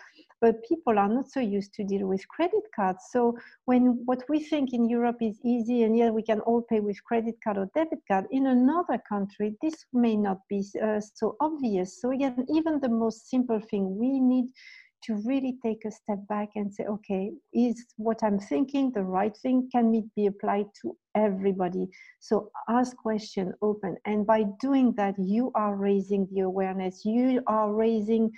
[0.42, 3.04] but people are not so used to deal with credit cards.
[3.12, 6.80] So when what we think in Europe is easy and yet we can all pay
[6.80, 11.36] with credit card or debit card, in another country this may not be uh, so
[11.40, 12.00] obvious.
[12.00, 14.46] So again, even the most simple thing we need
[15.04, 19.36] to really take a step back and say, okay, is what I'm thinking the right
[19.36, 19.68] thing?
[19.72, 21.88] Can it be applied to everybody?
[22.20, 23.96] So ask question open.
[24.04, 27.04] And by doing that, you are raising the awareness.
[27.04, 28.30] You are raising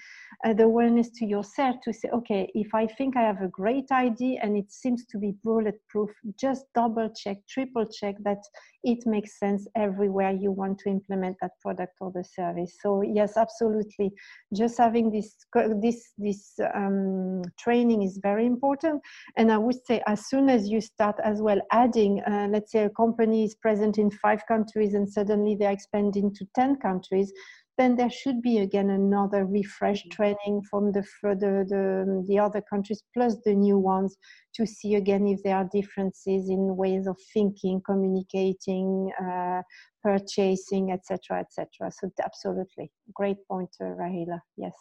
[0.44, 3.90] uh, the awareness to yourself to say, okay, if I think I have a great
[3.92, 6.10] idea and it seems to be bulletproof,
[6.40, 8.42] just double check, triple check that
[8.82, 12.76] it makes sense everywhere you want to implement that product or the service.
[12.82, 14.12] So yes, absolutely.
[14.54, 15.36] Just having this,
[15.80, 19.00] this, this um, training is very important.
[19.36, 22.84] And I would say as soon as you start as well adding, uh, let's say
[22.84, 27.32] a company is present in five countries and suddenly they're expanding to 10 countries,
[27.76, 30.10] then there should be again another refresh mm-hmm.
[30.10, 34.16] training from the further the, the other countries plus the new ones
[34.54, 39.60] to see again if there are differences in ways of thinking communicating uh,
[40.02, 42.90] purchasing etc etc so absolutely.
[43.14, 44.38] Great point uh, rahila.
[44.56, 44.74] Yes.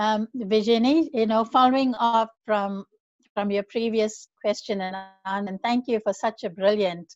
[0.00, 2.86] Um, Virginie, you know, following up from
[3.34, 7.14] from your previous question and, and thank you for such a brilliant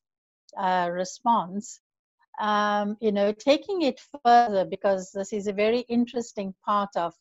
[0.58, 1.80] uh, response.
[2.40, 7.14] Um, you know, taking it further because this is a very interesting part of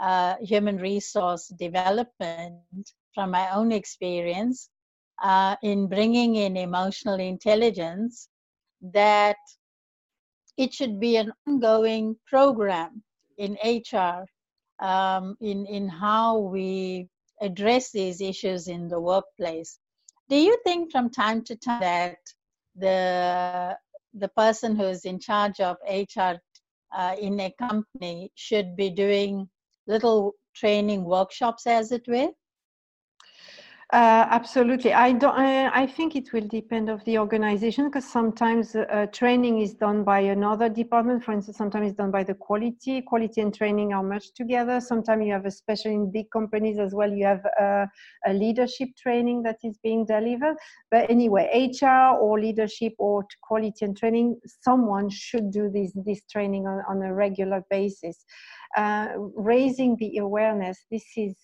[0.00, 4.68] uh, human resource development from my own experience
[5.22, 8.28] uh, in bringing in emotional intelligence
[8.80, 9.36] that
[10.56, 13.02] it should be an ongoing program
[13.38, 14.24] in HR
[14.84, 17.08] um, in, in how we
[17.42, 19.78] address these issues in the workplace.
[20.28, 22.18] Do you think from time to time that
[22.76, 23.76] the
[24.14, 26.34] the person who is in charge of HR
[26.96, 29.48] uh, in a company should be doing
[29.86, 32.30] little training workshops, as it were?
[33.92, 34.94] Uh, absolutely.
[34.94, 35.38] I don't.
[35.38, 40.02] I, I, think it will depend of the organization because sometimes uh, training is done
[40.02, 41.22] by another department.
[41.22, 43.02] For instance, sometimes it's done by the quality.
[43.02, 44.80] Quality and training are merged together.
[44.80, 47.84] Sometimes you have, especially in big companies as well, you have uh,
[48.24, 50.56] a leadership training that is being delivered.
[50.90, 56.66] But anyway, HR or leadership or quality and training, someone should do this this training
[56.66, 58.24] on, on a regular basis.
[58.74, 60.78] Uh, raising the awareness.
[60.90, 61.34] This is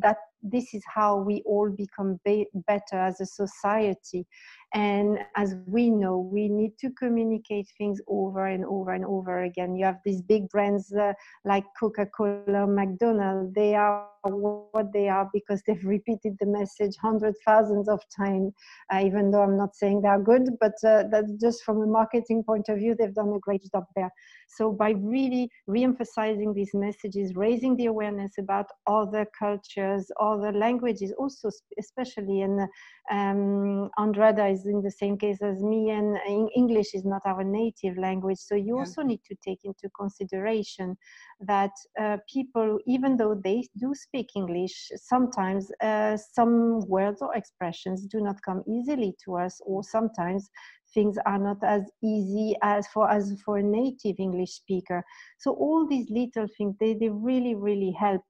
[0.00, 4.26] that this is how we all become be- better as a society
[4.74, 9.76] and as we know we need to communicate things over and over and over again.
[9.76, 11.12] You have these big brands uh,
[11.44, 13.52] like coca-cola mcdonald's.
[13.54, 18.52] They are what they are because they've repeated the message hundred thousands of times.
[18.92, 22.42] Uh, even though i'm not saying they're good but uh, that's just from a marketing
[22.44, 24.10] point of view they've done a great job there.
[24.48, 31.50] So by really re-emphasizing these messages raising the awareness about other cultures other languages also
[31.78, 32.60] especially and
[33.10, 36.18] um, andrada is as in the same case as me, and
[36.56, 38.38] English is not our native language.
[38.38, 38.80] So you yeah.
[38.80, 40.96] also need to take into consideration
[41.40, 48.06] that uh, people, even though they do speak English, sometimes uh, some words or expressions
[48.06, 50.48] do not come easily to us, or sometimes
[50.94, 55.02] things are not as easy as for as for a native English speaker.
[55.38, 58.22] So all these little things they, they really really help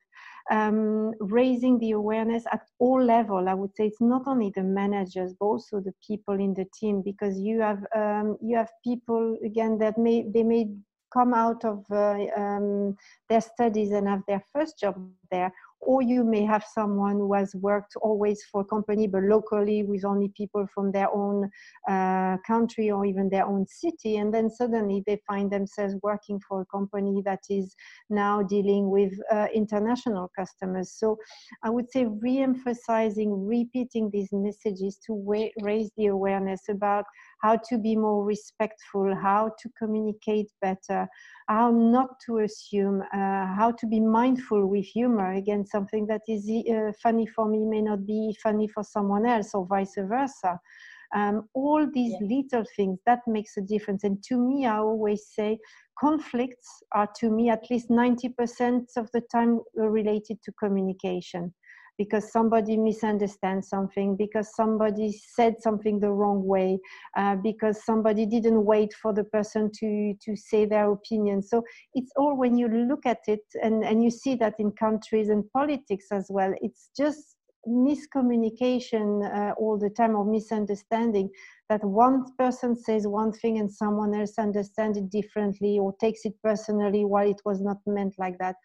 [0.51, 3.49] um, raising the awareness at all level.
[3.49, 7.03] I would say it's not only the managers, but also the people in the team,
[7.03, 10.68] because you have um, you have people again that may they may
[11.12, 12.97] come out of uh, um,
[13.28, 14.97] their studies and have their first job
[15.33, 15.53] there.
[15.85, 20.05] Or you may have someone who has worked always for a company but locally with
[20.05, 21.51] only people from their own
[21.89, 24.18] uh, country or even their own city.
[24.18, 27.74] And then suddenly they find themselves working for a company that is
[28.09, 30.93] now dealing with uh, international customers.
[30.93, 31.16] So
[31.64, 37.05] i would say re-emphasizing repeating these messages to wa- raise the awareness about
[37.43, 41.09] how to be more respectful, how to communicate better,
[41.49, 45.22] how not to assume, uh, how to be mindful with humor.
[45.31, 49.55] Again, something that is uh, funny for me may not be funny for someone else,
[49.55, 50.59] or vice versa.
[51.14, 52.37] Um, all these yeah.
[52.37, 54.03] little things that makes a difference.
[54.05, 55.59] And to me, I always say
[55.99, 61.53] conflicts are to me at least 90% of the time related to communication
[61.99, 66.78] because somebody misunderstands something, because somebody said something the wrong way,
[67.16, 71.43] uh, because somebody didn't wait for the person to, to say their opinion.
[71.43, 71.62] So
[71.95, 75.45] it's all when you look at it and, and you see that in countries and
[75.53, 77.36] politics as well, it's just
[77.66, 81.30] miscommunication uh, all the time or misunderstanding
[81.68, 86.34] that one person says one thing and someone else understands it differently or takes it
[86.43, 88.57] personally while it was not meant like that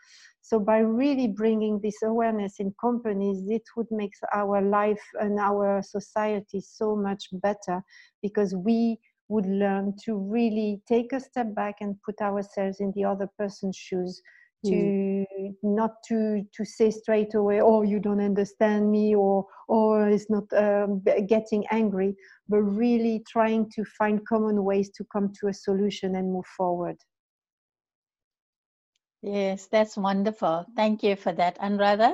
[0.48, 5.82] so by really bringing this awareness in companies, it would make our life and our
[5.82, 7.84] society so much better
[8.22, 13.04] because we would learn to really take a step back and put ourselves in the
[13.04, 14.22] other person's shoes
[14.66, 15.54] to mm.
[15.64, 20.46] not to to say straight away oh you don't understand me or or it's not
[20.54, 22.16] um, getting angry
[22.48, 26.98] but really trying to find common ways to come to a solution and move forward
[29.22, 30.66] Yes, that's wonderful.
[30.76, 32.14] Thank you for that, Andrada.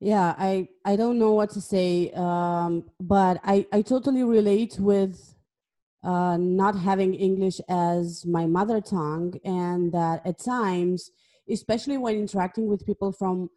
[0.00, 5.34] Yeah, I I don't know what to say, um, but I I totally relate with
[6.04, 11.10] uh, not having English as my mother tongue, and that at times,
[11.50, 13.50] especially when interacting with people from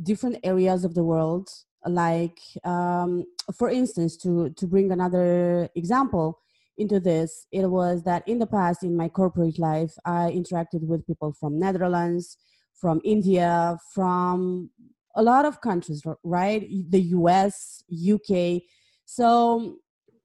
[0.00, 1.48] different areas of the world,
[1.84, 3.24] like um,
[3.56, 6.40] for instance, to to bring another example,
[6.78, 11.06] into this it was that in the past in my corporate life i interacted with
[11.06, 12.36] people from netherlands
[12.80, 14.70] from india from
[15.16, 16.68] a lot of countries right?
[16.90, 17.82] The us
[18.14, 18.62] uk
[19.04, 19.78] so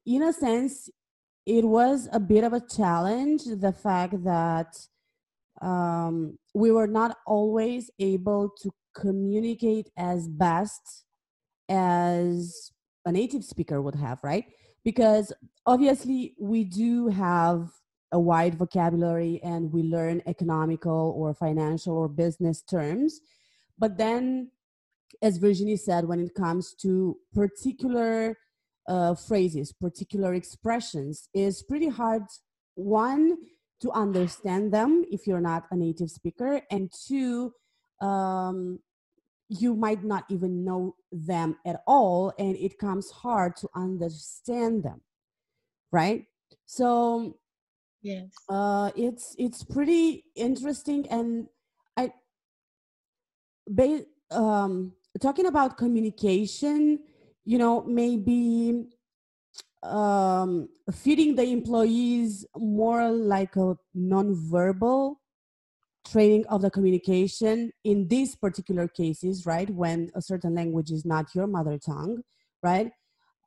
[0.06, 0.90] in a sense
[1.46, 4.76] it was a bit of a challenge the fact that
[5.62, 11.06] um, we were not always able to communicate as best
[11.70, 12.72] as
[13.06, 14.46] a native speaker would have right
[14.84, 15.34] because
[15.66, 17.70] obviously we do have
[18.12, 23.22] a wide vocabulary and we learn economical or financial or business terms.
[23.80, 24.52] But then
[25.22, 28.38] as virginie said when it comes to particular
[28.88, 32.24] uh, phrases particular expressions is pretty hard
[32.76, 33.38] one
[33.80, 37.54] to understand them if you're not a native speaker and two
[38.02, 38.80] um,
[39.50, 45.02] you might not even know them at all and it comes hard to understand them
[45.92, 46.26] right?
[46.66, 47.38] So
[48.02, 48.34] yes.
[48.50, 51.48] uh it's it's pretty interesting and
[51.98, 52.12] i
[53.68, 54.92] ba- um
[55.22, 57.00] talking about communication
[57.46, 58.86] you know maybe
[59.84, 65.22] um feeding the employees more like a non-verbal
[66.06, 69.70] training of the communication in these particular cases, right?
[69.70, 72.22] When a certain language is not your mother tongue,
[72.62, 72.92] right?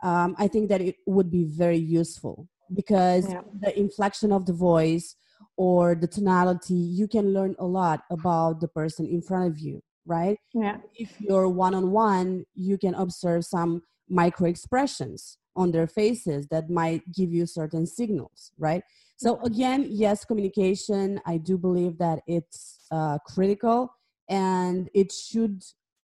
[0.02, 3.42] Um, I think that it would be very useful because yeah.
[3.60, 5.16] the inflection of the voice
[5.56, 9.82] or the tonality, you can learn a lot about the person in front of you,
[10.04, 10.38] right?
[10.52, 10.78] Yeah.
[10.94, 16.70] If you're one on one, you can observe some micro expressions on their faces that
[16.70, 18.82] might give you certain signals, right?
[19.16, 21.20] So again, yes, communication.
[21.24, 23.94] I do believe that it's uh, critical
[24.28, 25.62] and it should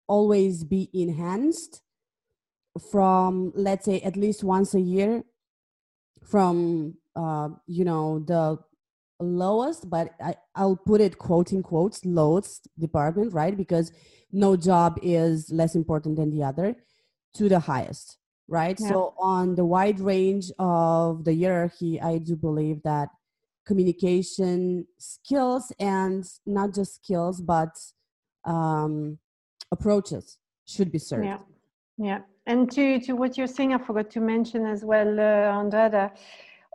[0.06, 1.82] always be enhanced
[2.90, 5.22] from let's say at least once a year
[6.24, 8.58] from uh, you know the
[9.20, 13.92] lowest but I, i'll put it quote in quotes lowest department right because
[14.32, 16.76] no job is less important than the other
[17.34, 18.18] to the highest
[18.48, 18.78] right?
[18.80, 18.88] Yeah.
[18.88, 23.08] So, on the wide range of the hierarchy, I do believe that
[23.66, 27.74] communication skills and not just skills, but
[28.44, 29.18] um,
[29.70, 31.24] approaches should be served.
[31.24, 31.38] Yeah,
[31.96, 32.18] yeah.
[32.46, 36.10] And to, to what you're saying, I forgot to mention as well, uh, Andrada,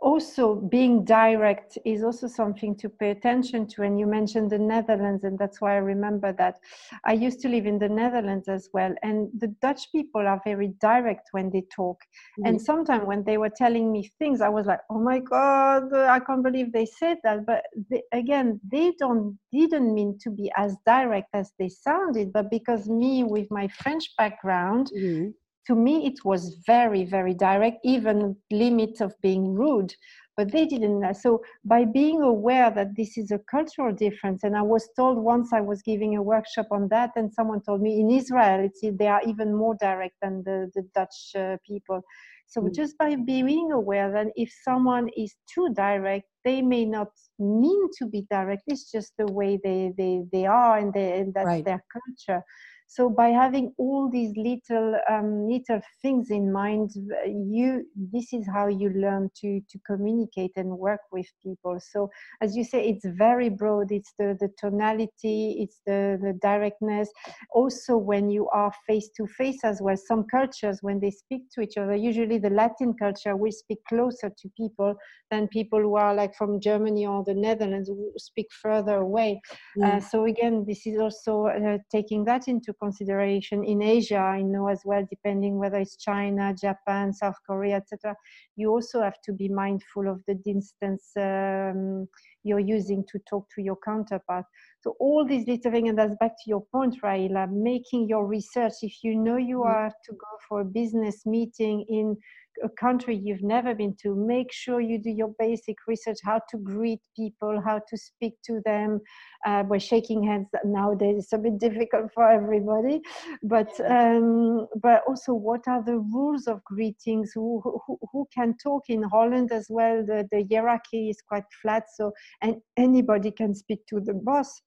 [0.02, 5.24] also being direct is also something to pay attention to and you mentioned the netherlands
[5.24, 6.58] and that's why i remember that.
[7.04, 10.68] I used to live in the netherlands as well and the dutch people are very
[10.80, 11.98] direct when they talk.
[12.00, 12.46] Mm-hmm.
[12.46, 16.18] and sometimes when they were telling me things i was like oh my god i
[16.20, 17.46] can't believe they said that.
[17.46, 22.50] But they, again they don't didn't mean to be as direct as they sounded but
[22.50, 25.30] because me with my french background mm-hmm
[25.66, 29.94] to me it was very very direct even limit of being rude
[30.36, 34.62] but they didn't so by being aware that this is a cultural difference and i
[34.62, 38.10] was told once i was giving a workshop on that and someone told me in
[38.10, 42.00] israel it's they are even more direct than the, the dutch uh, people
[42.46, 42.74] so mm.
[42.74, 47.08] just by being aware that if someone is too direct they may not
[47.38, 51.34] mean to be direct it's just the way they they, they are and, they, and
[51.34, 51.64] that's right.
[51.64, 52.42] their culture
[52.90, 56.90] so by having all these little um, little things in mind
[57.24, 61.78] you this is how you learn to to communicate and work with people.
[61.78, 62.10] So
[62.40, 63.92] as you say it's very broad.
[63.92, 67.08] It's the the tonality it's the the directness.
[67.54, 71.60] Also when you are face to face as well some cultures when they speak to
[71.60, 74.96] each other usually the latin culture will speak closer to people
[75.30, 79.40] than people who are like from germany or the netherlands who speak further away.
[79.78, 79.84] Mm.
[79.84, 84.18] uh, so again this is also uh, taking that into consideration in Asia.
[84.18, 88.16] I know as well, depending whether it's China, Japan, South Korea, etc.
[88.56, 92.08] You also have to be mindful of the distance um,
[92.42, 94.46] you're using to talk to your counterpart.
[94.80, 98.72] So all these little things, and that's back to your point, Rahila, making your research.
[98.82, 99.68] If you know you mm-hmm.
[99.68, 102.16] are to go for a business meeting in
[102.62, 106.58] a country you've never been to, make sure you do your basic research how to
[106.58, 109.00] greet people, how to speak to them.
[109.46, 113.00] Uh, by shaking hands nowadays, it's a bit difficult for everybody.
[113.42, 117.32] But um, but also, what are the rules of greetings?
[117.34, 120.04] Who, who, who can talk in Holland as well?
[120.04, 124.60] The, the hierarchy is quite flat, so and anybody can speak to the boss.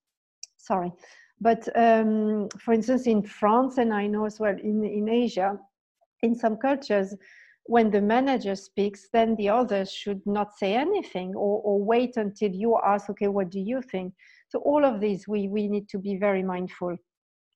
[0.57, 0.91] Sorry.
[1.41, 5.59] But um, for instance, in France, and I know as well in, in Asia,
[6.21, 7.13] in some cultures,
[7.65, 12.51] when the manager speaks, then the others should not say anything or, or wait until
[12.51, 14.13] you ask, okay, what do you think?
[14.49, 16.97] So all of these, we, we need to be very mindful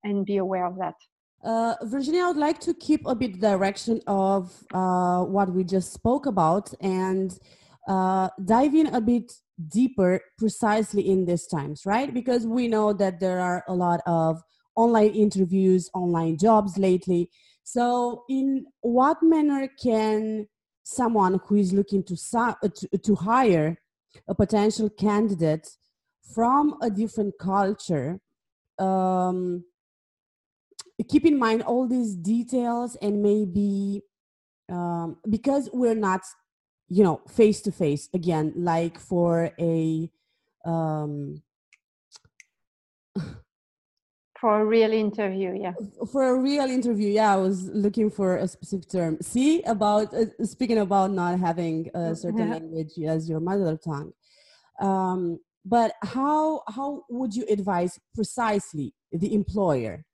[0.03, 0.95] and be aware of that.
[1.43, 5.93] Uh, Virginie, I would like to keep a bit direction of uh, what we just
[5.93, 7.37] spoke about and
[7.87, 9.31] uh, dive in a bit
[9.67, 12.13] deeper precisely in these times, right?
[12.13, 14.41] Because we know that there are a lot of
[14.75, 17.29] online interviews, online jobs lately.
[17.69, 20.47] So, in what manner can
[20.83, 23.77] someone who is looking to, uh, to, to hire
[24.25, 25.67] a potential candidate
[26.33, 28.21] from a different culture
[28.79, 29.65] um,
[31.09, 34.01] keep in mind all these details and maybe
[34.71, 36.21] um, because we're not
[36.87, 40.09] you know face to face again like for a
[40.65, 41.43] um,
[44.39, 45.73] for a real interview yeah.
[46.11, 49.17] For a real interview yeah i was looking for a specific term.
[49.21, 54.13] See about uh, speaking about not having a certain language as your mother tongue.
[54.79, 60.05] Um, but how how would you advise precisely the employer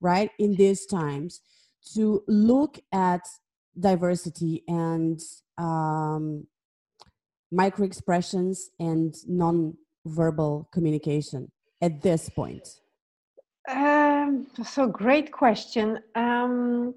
[0.00, 1.40] right in these times
[1.94, 3.22] to look at
[3.78, 5.20] diversity and
[5.58, 6.46] um,
[7.50, 11.50] micro expressions and non-verbal communication
[11.80, 12.66] at this point
[13.72, 15.98] um, so great question.
[16.14, 16.94] Um,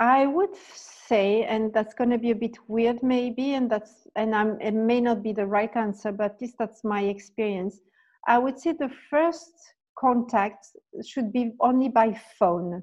[0.00, 4.34] I would say, and that's going to be a bit weird, maybe, and that's and
[4.34, 7.80] I'm, it may not be the right answer, but at least that's my experience.
[8.26, 9.52] I would say the first
[9.98, 10.66] contact
[11.06, 12.82] should be only by phone,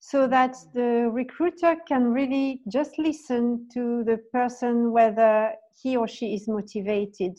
[0.00, 5.52] so that the recruiter can really just listen to the person whether
[5.82, 7.36] he or she is motivated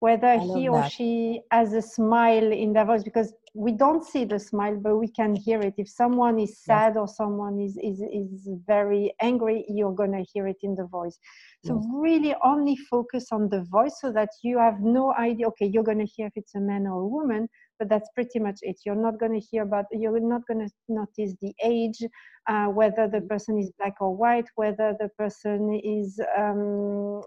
[0.00, 0.92] whether he or that.
[0.92, 5.08] she has a smile in their voice because we don't see the smile but we
[5.08, 6.96] can hear it if someone is sad yes.
[6.96, 11.18] or someone is, is is very angry you're going to hear it in the voice
[11.64, 11.86] so yes.
[11.92, 15.98] really only focus on the voice so that you have no idea okay you're going
[15.98, 18.94] to hear if it's a man or a woman but that's pretty much it you're
[18.94, 21.98] not going to hear about you're not going to notice the age
[22.48, 23.28] uh, whether the mm-hmm.
[23.28, 27.22] person is black or white whether the person is um,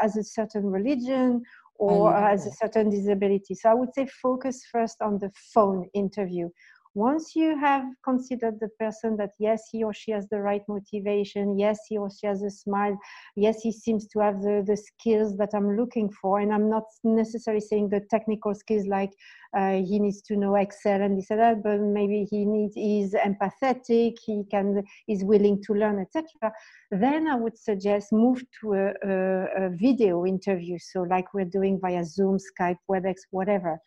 [0.00, 1.42] has a certain religion
[1.76, 3.54] or has a certain disability.
[3.54, 6.48] So I would say focus first on the phone interview.
[6.94, 11.58] Once you have considered the person that yes he or she has the right motivation
[11.58, 12.96] yes he or she has a smile
[13.36, 16.84] yes he seems to have the, the skills that i'm looking for and i'm not
[17.02, 19.10] necessarily saying the technical skills like
[19.56, 23.14] uh, he needs to know excel and this and that but maybe he needs is
[23.14, 26.52] empathetic he can is willing to learn etc
[26.90, 30.78] then i would suggest move to a, a, a video interview.
[30.78, 33.78] So like we're doing via zoom skype webex whatever.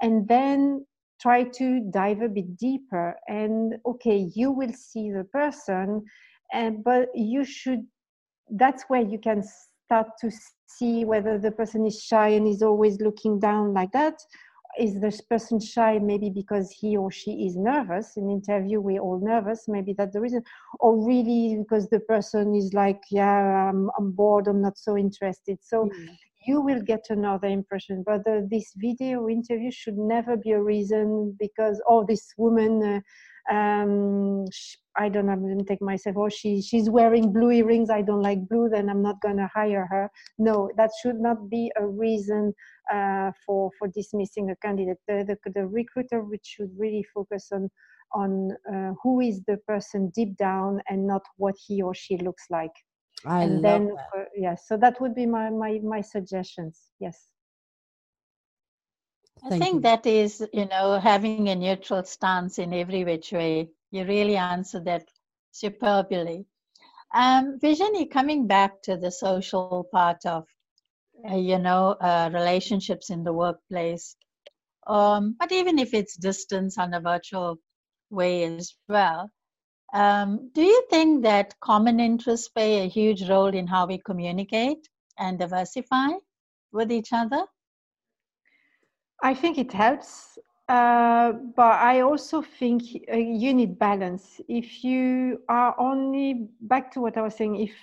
[0.00, 0.86] And then
[1.22, 6.02] try to dive a bit deeper and okay you will see the person
[6.52, 7.86] and but you should
[8.50, 9.42] that's where you can
[9.92, 10.30] start to
[10.66, 14.14] see whether the person is shy and is always looking down like that.
[14.78, 18.16] Is this person shy maybe because he or she is nervous?
[18.16, 19.64] In interview we're all nervous.
[19.68, 20.42] Maybe that's the reason.
[20.80, 24.48] Or really because the person is like yeah i'm, I'm bored.
[24.48, 25.58] I'm not so interested.
[25.62, 26.08] So mm
[26.46, 28.02] you will get another impression.
[28.06, 32.82] But the, this video interview should never be a reason because oh, this woman.
[32.82, 33.00] Uh,
[33.50, 34.44] um,
[34.96, 38.02] I don't know, I'm going to take myself, oh, she, she's wearing blue earrings, I
[38.02, 40.10] don't like blue, then I'm not going to hire her.
[40.38, 42.52] No, that should not be a reason
[42.92, 44.98] uh, for, for dismissing a candidate.
[45.08, 47.70] The, the, the recruiter should really focus on,
[48.14, 52.44] on uh, who is the person deep down and not what he or she looks
[52.50, 52.72] like.
[53.24, 54.12] I and love then that.
[54.36, 57.30] yes so that would be my my my suggestions yes
[59.44, 59.82] I think you.
[59.82, 63.70] that is, you know, having a neutral stance in every which way.
[63.90, 65.08] You really answered that
[65.50, 66.46] superbly.
[67.14, 70.46] Um, Virginie, coming back to the social part of,
[71.28, 74.16] uh, you know, uh, relationships in the workplace,
[74.86, 77.58] um, but even if it's distance on a virtual
[78.10, 79.30] way as well,
[79.92, 84.88] um, do you think that common interests play a huge role in how we communicate
[85.18, 86.08] and diversify
[86.72, 87.44] with each other?
[89.22, 90.38] i think it helps
[90.68, 92.82] uh, but i also think
[93.12, 97.74] uh, you need balance if you are only back to what i was saying if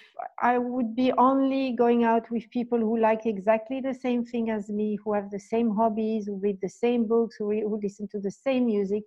[0.41, 4.69] i would be only going out with people who like exactly the same thing as
[4.69, 8.19] me who have the same hobbies who read the same books who, who listen to
[8.19, 9.03] the same music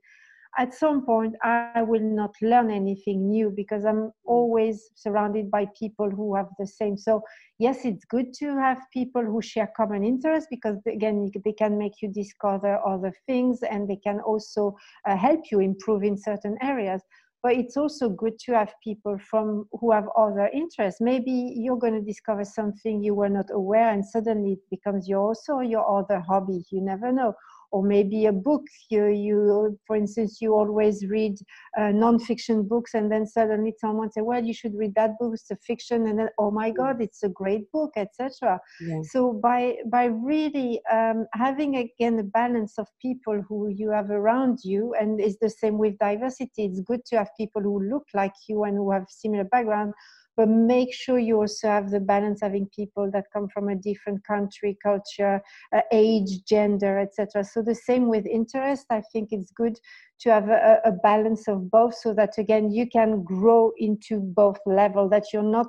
[0.59, 6.11] at some point I will not learn anything new because I'm always surrounded by people
[6.11, 6.97] who have the same.
[6.97, 7.23] So
[7.59, 12.03] yes, it's good to have people who share common interests because again, they can make
[12.03, 14.77] you discover other things and they can also
[15.07, 17.03] uh, help you improve in certain areas.
[17.43, 21.01] But it's also good to have people from who have other interests.
[21.01, 25.27] Maybe you're going to discover something you were not aware, and suddenly it becomes your
[25.27, 26.63] also your other hobby.
[26.71, 27.35] You never know
[27.73, 28.63] or maybe a book.
[28.91, 31.35] You, you for instance you always read
[31.79, 35.33] uh, non-fiction books and then suddenly someone say well you should read that book.
[35.35, 39.01] It's a fiction and then oh my god it's a great book etc Yeah.
[39.13, 44.59] so by by really um, having again a balance of people who you have around
[44.65, 46.65] you and it's the same with diversity.
[46.67, 49.95] It's good to have people who look like you and who have similar background
[50.37, 54.25] but make sure you also have the balance having people that come from a different
[54.25, 55.41] country culture
[55.75, 58.87] uh, age gender etc so the same with interest.
[58.91, 59.79] I think it's good
[60.21, 64.59] to have a, a balance of both so that again you can grow into both
[64.67, 65.67] level that you're not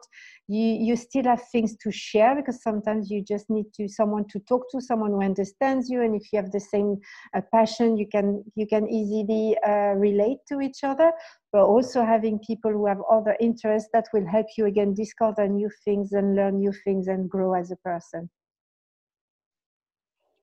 [0.48, 4.40] you you still have things to share because sometimes you just need to someone to
[4.40, 6.98] talk to someone who understands you and if you have the same
[7.36, 11.12] uh, passion you can you can easily uh, relate to each other
[11.54, 15.70] but also having people who have other interests that will help you again discover new
[15.86, 18.30] things and learn new things and grow as a person.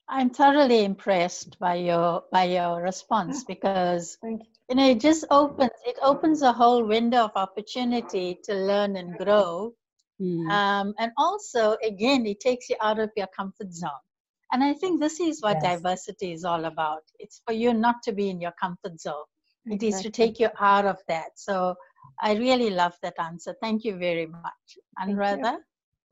[0.09, 4.39] I'm thoroughly impressed by your by your response because you.
[4.69, 9.17] you know it just opens it opens a whole window of opportunity to learn and
[9.17, 9.73] grow.
[10.21, 10.49] Mm.
[10.51, 14.05] um, and also again it takes you out of your comfort zone.
[14.53, 15.63] And i think this is what Yes.
[15.63, 17.03] diversity is all about.
[17.19, 19.29] It's for you not to be in your comfort zone
[19.71, 21.75] it is to take you out of that so
[22.21, 24.83] i really love that answer thank you very much you.
[25.09, 25.57] andrada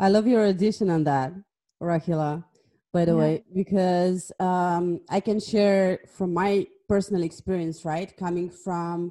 [0.01, 1.33] I love your addition on that,
[1.83, 2.45] Rahila,
[2.93, 3.21] by the Yeah.
[3.21, 8.17] way, because um, I can share from my personal experience, right?
[8.17, 9.11] Coming from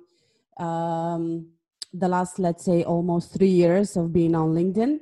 [0.58, 1.52] um,
[1.94, 5.00] the last, let's say, almost three years of being on LinkedIn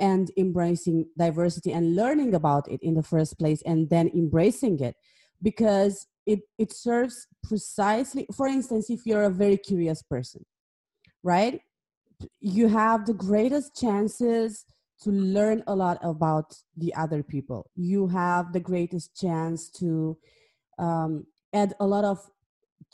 [0.00, 4.96] and embracing diversity and learning about it in the first place and then embracing it
[5.42, 10.44] because it, it serves precisely, for instance, if you're a very curious person,
[11.22, 11.60] right?
[12.40, 14.64] You have the greatest chances
[15.02, 17.70] to learn a lot about the other people.
[17.74, 20.18] You have the greatest chance to
[20.78, 22.18] um, add a lot of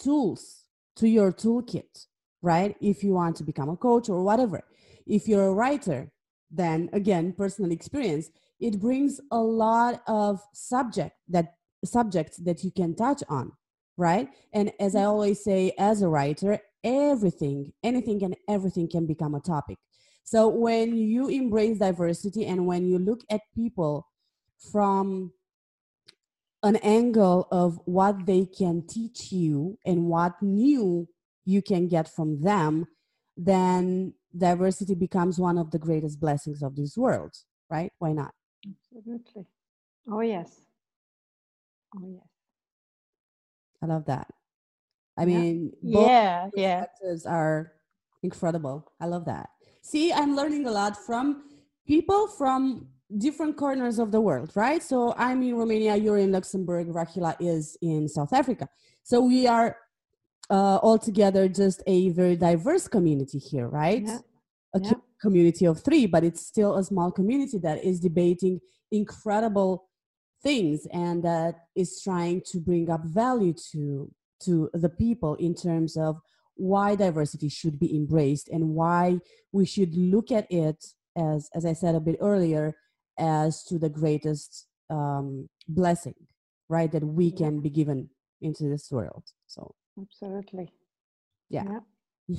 [0.00, 0.64] tools
[0.96, 2.06] to your toolkit,
[2.42, 2.76] right?
[2.80, 4.62] If you want to become a coach or whatever.
[5.06, 6.10] If you're a writer,
[6.50, 11.54] then again, personal experience, it brings a lot of subject that
[11.86, 13.52] subjects that you can touch on,
[13.96, 14.28] right?
[14.52, 15.08] And as I mm-hmm.
[15.08, 19.78] always say, as a writer, everything, anything and everything can become a topic.
[20.24, 24.08] So when you embrace diversity and when you look at people
[24.72, 25.32] from
[26.62, 31.08] an angle of what they can teach you and what new
[31.44, 32.86] you can get from them,
[33.36, 37.32] then diversity becomes one of the greatest blessings of this world,
[37.70, 37.92] right?
[37.98, 38.32] Why not?
[38.68, 39.46] Absolutely.
[40.10, 40.65] Oh, yes.
[41.96, 42.22] Oh, yes.
[43.82, 44.28] I love that.
[45.16, 45.38] I Yeah.
[45.38, 46.80] mean, both Yeah, yeah.
[46.80, 47.72] perspectives are
[48.22, 48.92] incredible.
[49.00, 49.50] I love that.
[49.82, 51.44] See, I'm learning a lot from
[51.86, 52.88] people from
[53.18, 54.82] different corners of the world, right?
[54.82, 58.68] So I'm in Romania, you're in Luxembourg, Rahila is in South Africa.
[59.04, 59.76] So we are
[60.50, 64.02] uh, all together just a very diverse community here, right?
[64.04, 64.18] Yeah.
[64.74, 64.94] A Yeah.
[65.20, 69.88] community of three, but it's still a small community that is debating incredible
[70.42, 74.10] things and that is trying to bring up value to
[74.44, 76.20] to the people in terms of
[76.56, 79.18] why diversity should be embraced and why
[79.52, 80.84] we should look at it
[81.16, 82.74] as as i said a bit earlier
[83.18, 86.14] as to the greatest um, blessing
[86.68, 88.08] right that we can be given
[88.40, 90.72] into this world so Absolutely.
[91.48, 91.80] Yeah.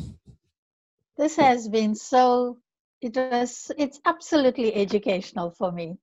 [1.17, 2.59] This has been so
[3.01, 5.97] it was it's absolutely educational for me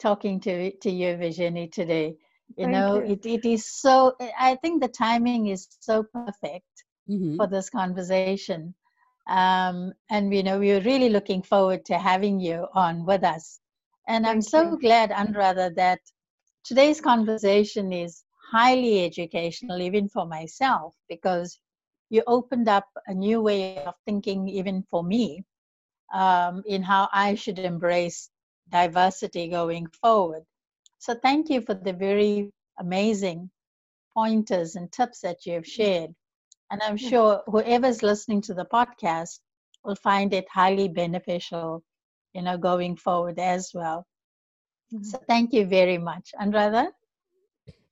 [0.00, 2.16] talking to to you Virginie today.
[2.56, 3.12] You Thank know, you.
[3.12, 7.46] it, it is so I think the timing is so perfect Mhm.
[7.46, 8.74] for this conversation.
[9.28, 13.60] Um, and you know, we're really looking forward to having you on with us.
[14.08, 14.78] And I'm so you.
[14.78, 16.00] glad, Andrada, that
[16.64, 21.60] today's conversation is highly educational, even for myself, because
[22.10, 25.44] you opened up a new way of thinking, even for me,
[26.12, 28.30] um, in how I should embrace
[28.70, 30.44] diversity going forward.
[30.98, 33.50] So, thank you for the very amazing
[34.14, 36.14] pointers and tips that you have shared.
[36.70, 37.10] And I'm Yeah.
[37.10, 39.40] sure whoever's listening to the podcast
[39.84, 41.82] will find it highly beneficial,
[42.34, 44.06] you know, going forward as well.
[44.92, 45.04] Mhm.
[45.04, 46.32] So thank you very much.
[46.40, 46.92] Andrada?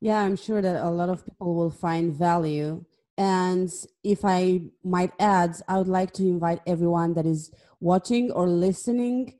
[0.00, 2.84] Yeah, I'm sure that a lot of people will find value.
[3.16, 3.70] And
[4.04, 7.50] if I might add, I would like to invite everyone that is
[7.80, 9.34] watching or listening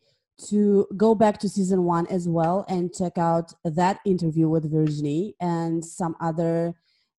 [0.47, 5.35] to go back to season one as well and check out that interview with Virginie
[5.41, 6.75] and some other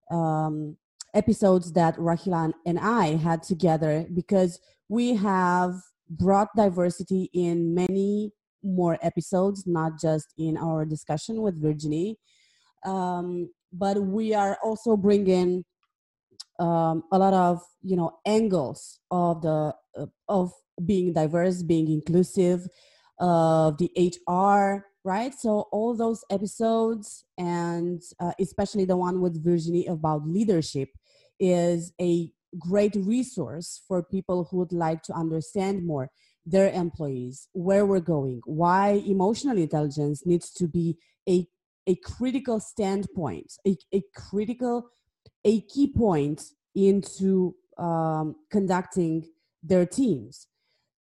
[0.09, 0.77] um,
[1.13, 5.73] episodes that Rahila and I had together because we have
[6.09, 8.31] brought diversity in many
[8.63, 12.17] more episodes, not just in our discussion with Virginie.
[12.85, 15.65] Um, but we are also bringing
[16.59, 20.51] um, a lot of you know angles of the uh, of
[20.85, 22.67] being diverse being inclusive
[23.19, 23.91] of the
[24.27, 30.89] hr right so all those episodes and uh, especially the one with virginie about leadership
[31.39, 36.09] is a great resource for people who would like to understand more
[36.45, 40.97] their employees where we're going why emotional intelligence needs to be
[41.27, 41.45] a
[41.89, 44.89] a critical standpoint, a, a critical,
[45.43, 46.43] a key point
[46.75, 49.25] into um, conducting
[49.63, 50.47] their teams.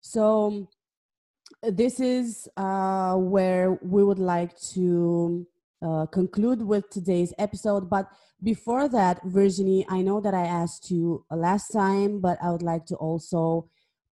[0.02, 0.68] So
[1.70, 5.46] this is uh, where we would like to
[5.84, 7.88] uh, conclude with today's episode.
[7.88, 8.08] But
[8.42, 12.86] before that, Virginie, I know that I asked you last time, but I would like
[12.86, 13.68] to also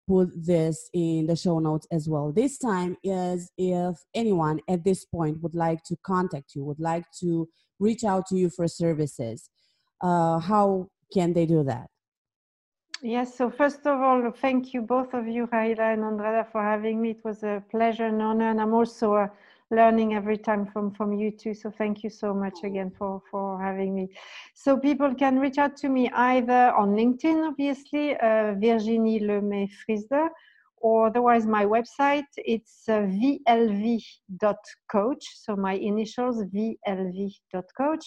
[0.08, 2.32] put this in the show notes as well.
[2.32, 7.04] This time is if anyone at this point would like to contact you, would like
[7.20, 7.48] to
[7.78, 9.48] reach out to you for services,
[10.00, 11.91] uh, how can they do that?
[13.04, 17.02] Yes, so first of all, thank you both of you, Rahila and Andrada, for having
[17.02, 17.10] me.
[17.10, 19.26] It was a pleasure and honor, and I'm also uh,
[19.72, 21.52] learning every time from, from you too.
[21.52, 24.08] So thank you so much again for, for having me.
[24.54, 30.28] So people can reach out to me either on LinkedIn, obviously, uh, Virginie Lemay Frisde,
[30.82, 34.44] or otherwise my website, it's uh, vlv.coach.
[35.44, 38.04] So my initials, vlv.coach.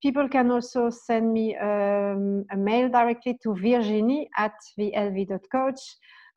[0.00, 5.80] People can also send me um, a mail directly to virginie at vlv.coach.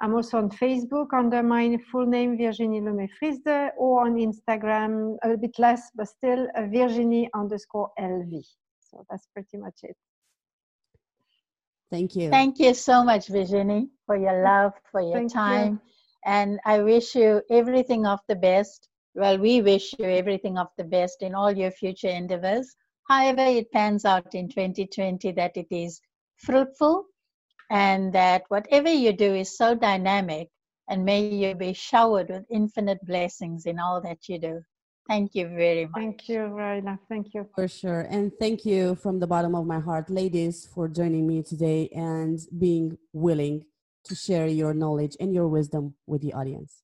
[0.01, 5.27] I'm also on Facebook under my full name, Virginie Lemay Frisde, or on Instagram, a
[5.29, 8.43] little bit less, but still, uh, Virginie underscore LV.
[8.81, 9.95] So that's pretty much it.
[11.91, 12.29] Thank you.
[12.31, 15.39] Thank you so much, Virginie, for your love, for your Thank you.
[15.43, 15.79] time.
[16.25, 18.89] And I wish you everything of the best.
[19.15, 22.75] Well, we wish you everything of the best in all your future endeavors.
[23.07, 26.01] However, it pans out in 2020 that it is
[26.35, 27.05] fruitful
[27.69, 30.49] and that whatever you do is so dynamic
[30.89, 34.61] and may you be showered with infinite blessings in all that you do.
[35.07, 35.93] Thank you very much.
[35.95, 36.97] Thank you, Rahila.
[37.07, 37.47] Thank you.
[37.53, 38.01] For sure.
[38.09, 42.39] And thank you from the bottom of my heart, ladies, for joining me today and
[42.57, 43.65] being willing
[44.05, 46.81] to share your knowledge and your wisdom with the audience.